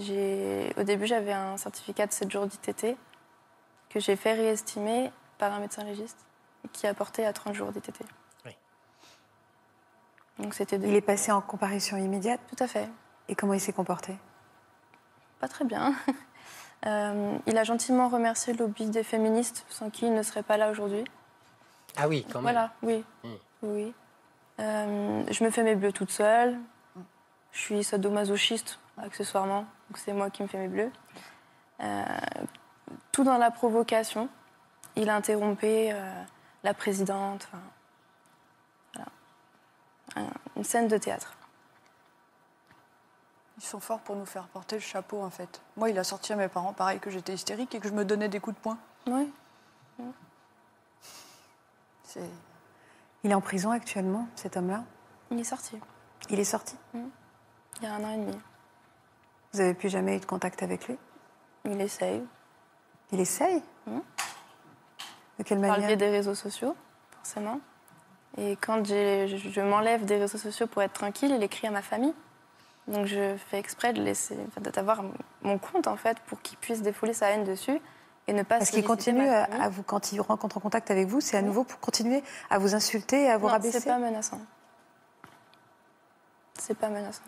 [0.01, 2.97] euh, au début, j'avais un certificat de 7 jours d'ITT
[3.91, 6.19] que j'ai fait réestimer par un médecin légiste.
[6.73, 8.01] qui a porté à 30 jours d'ITT.
[8.47, 8.57] Oui.
[10.39, 10.89] Donc c'était des...
[10.89, 12.41] Il est passé en comparution immédiate?
[12.49, 12.89] Tout à fait.
[13.29, 14.17] Et comment il s'est comporté?
[15.41, 15.95] Pas très bien.
[16.87, 20.59] Euh, il a gentiment remercié le lobby des féministes, sans qui il ne serait pas
[20.59, 21.03] là aujourd'hui.
[21.97, 22.43] Ah oui, quand même.
[22.43, 23.03] Voilà, oui.
[23.23, 23.29] Mm.
[23.63, 23.95] oui.
[24.61, 26.59] Euh, je me fais mes bleus toute seule.
[27.53, 29.61] Je suis sadomasochiste, accessoirement.
[29.89, 30.93] Donc c'est moi qui me fais mes bleus.
[31.81, 32.05] Euh,
[33.13, 34.29] tout dans la provocation.
[34.97, 36.23] Il a interrompu euh,
[36.63, 37.49] la présidente.
[37.53, 37.63] enfin,
[38.95, 39.09] voilà.
[40.17, 41.35] Un- Une scène de théâtre.
[43.59, 45.61] Ils sont forts pour nous faire porter le chapeau, en fait.
[45.77, 48.05] Moi, il a sorti à mes parents, pareil, que j'étais hystérique et que je me
[48.05, 48.79] donnais des coups de poing.
[49.07, 49.33] Oui.
[52.05, 52.29] C'est...
[53.25, 54.85] Il est en prison actuellement, cet homme-là?
[55.31, 55.79] Il est sorti
[56.31, 56.77] Il est sorti?
[56.95, 58.39] il y a un an et demi.
[59.53, 60.97] Vous avez plus jamais eu de contact avec lui?
[61.65, 62.23] Il essaye.
[63.13, 63.63] Il essaye?
[63.87, 64.03] Mhm.
[65.39, 65.89] De quelle par le manière?
[65.89, 66.77] biais des réseaux sociaux,
[67.17, 67.61] forcément.
[68.37, 71.83] Et quand je, je m'enlève des réseaux sociaux pour être tranquille, il écrit à ma
[71.83, 72.15] famille.
[72.87, 75.03] Donc je fais exprès de laisser, d'avoir
[75.43, 77.81] mon compte en fait pour qu'il puisse défouler sa haine dessus
[78.27, 78.59] et ne pas.
[78.59, 81.37] Parce qu'il solliciter continue ma à, vous, quand il rentre en contact avec vous, c'est
[81.37, 84.41] à nouveau pour continuer à vous insulter et à vous Non, rabaisser c'est pas menaçant.
[86.59, 87.23] C'est pas menaçant.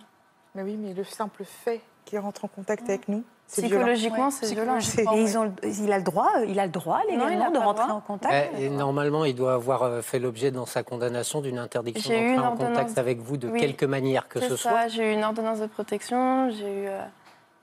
[0.55, 3.83] Mais oui, mais le simple fait qu'il rentre en contact avec nous, c'est violent.
[3.83, 4.79] Psychologiquement, c'est violent.
[4.79, 8.01] Et ils ont, il a le droit, il a le droit légalement de rentrer en
[8.01, 8.59] contact.
[8.59, 12.57] Et normalement, il doit avoir euh, fait l'objet dans sa condamnation d'une interdiction d'entrer en
[12.57, 13.61] contact avec vous de Oui.
[13.61, 14.89] quelque manière que ce ça, soit.
[14.89, 17.01] j'ai eu une ordonnance de protection, j'ai eu, euh,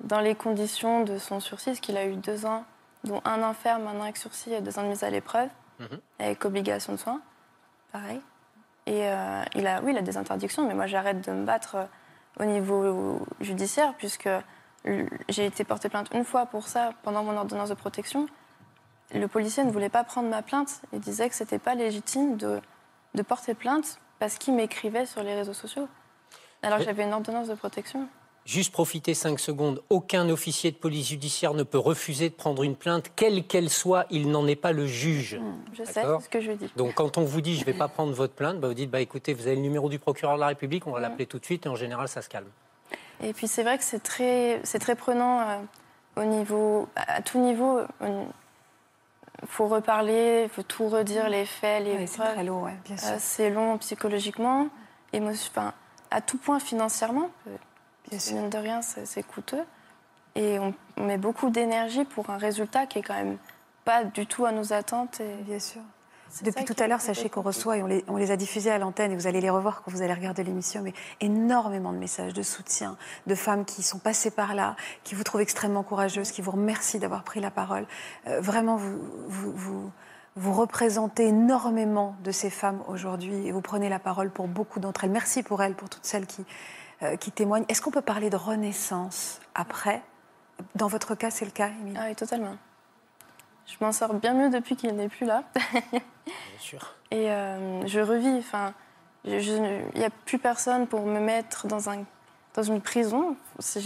[0.01, 2.63] dans les conditions de son sursis, qu'il a eu deux ans,
[3.03, 5.49] dont un an ferme, un an avec sursis et deux ans de mise à l'épreuve,
[5.79, 5.99] Mhm.
[6.19, 7.19] avec obligation de soins,
[7.91, 8.21] pareil.
[8.85, 11.75] Et euh, il a, oui, il a des interdictions, mais moi j'arrête de me battre
[11.75, 11.85] euh,
[12.39, 14.29] au niveau judiciaire, puisque
[15.29, 18.27] j'ai été portée plainte une fois pour ça pendant mon ordonnance de protection.
[19.13, 22.61] Le policier ne voulait pas prendre ma plainte, il disait que c'était pas légitime de,
[23.15, 25.87] de porter plainte parce qu'il m'écrivait sur les réseaux sociaux.
[26.61, 28.07] Alors j'avais une ordonnance de protection.
[28.45, 29.81] Juste profiter cinq secondes.
[29.89, 34.05] Aucun officier de police judiciaire ne peut refuser de prendre une plainte, quelle qu'elle soit.
[34.09, 35.39] Il n'en est pas le juge.
[35.73, 36.69] Je sais ce que je dis.
[36.75, 38.89] Donc quand on vous dit je ne vais pas prendre votre plainte, bah, vous dites
[38.91, 41.39] bah écoutez vous avez le numéro du procureur de la République, on va l'appeler tout
[41.39, 42.49] de suite et en général ça se calme.
[43.21, 45.57] Et puis c'est vrai que c'est très, c'est très prenant euh,
[46.17, 47.79] au niveau, à tout niveau.
[48.01, 52.33] Il faut reparler, il faut tout redire, les faits, les Ouais, c'est preuves.
[52.33, 53.09] très lourd, ouais, bien sûr.
[53.09, 54.67] Euh, c'est long psychologiquement,
[55.13, 55.73] émo- enfin,
[56.11, 57.29] à tout point financièrement.
[58.09, 58.35] Bien sûr.
[58.37, 59.63] Mine de rien, c'est coûteux.
[60.35, 63.37] Et on, met beaucoup d'énergie pour un résultat qui est quand même
[63.85, 65.19] pas du tout à nos attentes.
[65.19, 65.81] Et Bien sûr.
[66.41, 68.79] Depuis tout à l'heure, sachez qu'on reçoit, et on les, on les a diffusés à
[68.79, 72.33] l'antenne, et vous allez les revoir quand vous allez regarder l'émission, mais énormément de messages
[72.33, 72.97] de soutien,
[73.27, 76.97] de femmes qui sont passées par là, qui vous trouvent extrêmement courageuses, qui vous remercient
[76.97, 77.85] d'avoir pris la parole.
[78.27, 79.91] Euh, vraiment, vous, vous, vous,
[80.35, 85.03] vous représentez énormément de ces femmes aujourd'hui, et vous prenez la parole pour beaucoup d'entre
[85.03, 85.11] elles.
[85.11, 86.45] Merci pour elles, pour toutes celles qui,
[87.03, 87.65] euh, qui témoignent.
[87.69, 90.01] Est-ce qu'on peut parler de renaissance après?
[90.75, 91.97] Dans votre cas, c'est le cas, Émilie?
[91.99, 92.55] Ah oui, totalement.
[93.65, 95.43] Je m'en sors bien mieux depuis qu'il n'est plus là.
[95.91, 96.01] Bien
[96.59, 96.95] sûr.
[97.11, 98.37] Et euh, je revis.
[98.37, 98.73] Enfin,
[99.25, 99.37] il
[99.95, 102.03] n'y a plus personne pour me mettre dans, un,
[102.55, 103.35] dans une prison.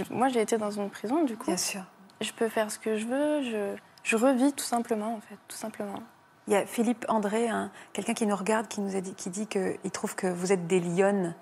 [0.09, 1.45] Moi, j'ai été dans une prison, du coup.
[1.47, 1.81] Bien sûr.
[2.21, 3.43] Je peux faire ce que je veux.
[3.43, 5.37] Je, je revis tout simplement, en fait.
[5.47, 5.99] Tout simplement.
[6.47, 9.29] Il y a Philippe André, un- quelqu'un qui nous regarde, qui nous a dit, qui
[9.29, 11.35] dit qu'il trouve que vous êtes des lionnes,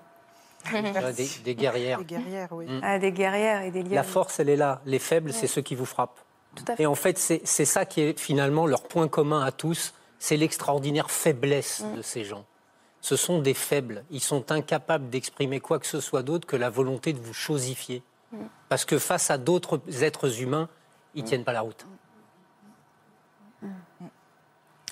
[1.16, 1.98] Des, des guerrières.
[1.98, 2.66] Les guerrières, oui.
[2.66, 2.80] Mm.
[2.82, 3.94] ah, des guerrières et des lionnes.
[3.94, 4.80] La force elle est là.
[4.86, 6.20] Les faibles c'est ceux qui vous frappent.
[6.54, 6.82] Tout à fait.
[6.82, 11.10] Et en fait c'est ça qui est finalement leur point commun à tous, c'est l'extraordinaire
[11.10, 11.96] faiblesse Mm.
[11.96, 12.44] de ces gens.
[13.00, 14.04] Ce sont des faibles.
[14.10, 18.02] Ils sont incapables d'exprimer quoi que ce soit d'autre que la volonté de vous chosifier.
[18.32, 18.38] Mm.
[18.68, 20.68] Parce que face à d'autres êtres humains,
[21.14, 21.86] ils tiennent pas la route.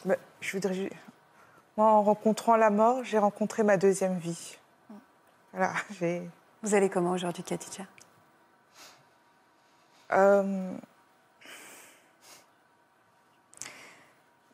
[0.05, 0.91] Bah, je voudrais.
[1.77, 4.57] Moi, en rencontrant la mort, j'ai rencontré ma deuxième vie.
[5.55, 5.73] Voilà.
[6.63, 7.85] Vous allez comment aujourd'hui, Katitia
[10.13, 10.73] Euh,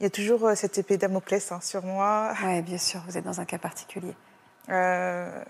[0.01, 2.35] Il y a toujours euh, cette épée Damoclès hein, sur moi.
[2.45, 4.15] Oui, bien sûr, vous êtes dans un cas particulier.
[4.69, 5.45] Euh,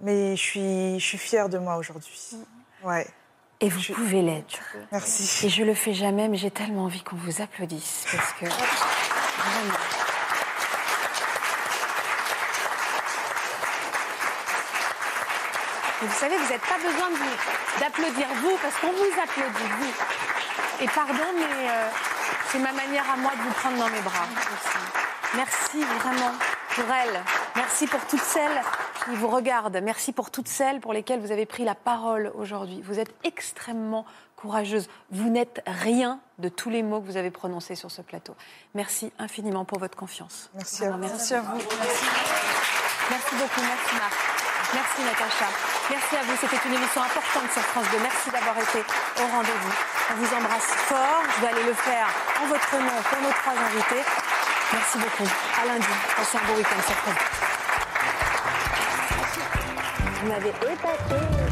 [0.00, 2.18] Mais je suis, je suis fière de moi aujourd'hui.
[2.82, 3.06] Ouais,
[3.60, 4.58] Et vous Je- pouvez l'être.
[4.90, 5.46] merci.
[5.46, 8.04] Et je le fais jamais, mais j'ai tellement envie qu'on vous applaudisse.
[8.10, 8.46] Parce que.
[9.42, 9.74] Vraiment.
[16.02, 17.10] Et vous savez, vous n'avez pas besoin
[17.78, 20.84] d'applaudir vous, parce qu'on vous applaudit, vous.
[20.84, 21.88] Et pardon, mais euh,
[22.50, 24.26] c'est ma manière à moi de vous prendre dans mes bras.
[25.36, 26.32] Merci vraiment
[26.74, 27.22] pour elle.
[27.54, 28.60] Merci pour toutes celles
[29.04, 29.80] qui vous regardent.
[29.82, 32.82] Merci pour toutes celles pour lesquelles vous avez pris la parole aujourd'hui.
[32.82, 34.04] Vous êtes extrêmement
[34.36, 34.88] courageuse.
[35.12, 38.34] Vous n'êtes rien de tous les mots que vous avez prononcés sur ce plateau.
[38.74, 40.50] Merci infiniment pour votre confiance.
[40.54, 40.98] Merci à vous.
[40.98, 41.58] Merci à vous.
[43.10, 44.31] Merci beaucoup, merci Marc.
[44.74, 45.48] Merci Natacha.
[45.90, 47.98] Merci à vous, c'était une émission importante sur France 2.
[48.00, 48.80] Merci d'avoir été
[49.20, 49.72] au rendez-vous.
[50.10, 51.22] On vous embrasse fort.
[51.36, 52.08] Je vais aller le faire
[52.40, 54.02] en votre nom pour nos trois invités.
[54.72, 55.28] Merci beaucoup.
[55.60, 55.86] À lundi.
[56.16, 57.14] Passez un bon week-end sur France
[60.00, 60.20] 2.
[60.20, 61.51] Vous m'avez épaté.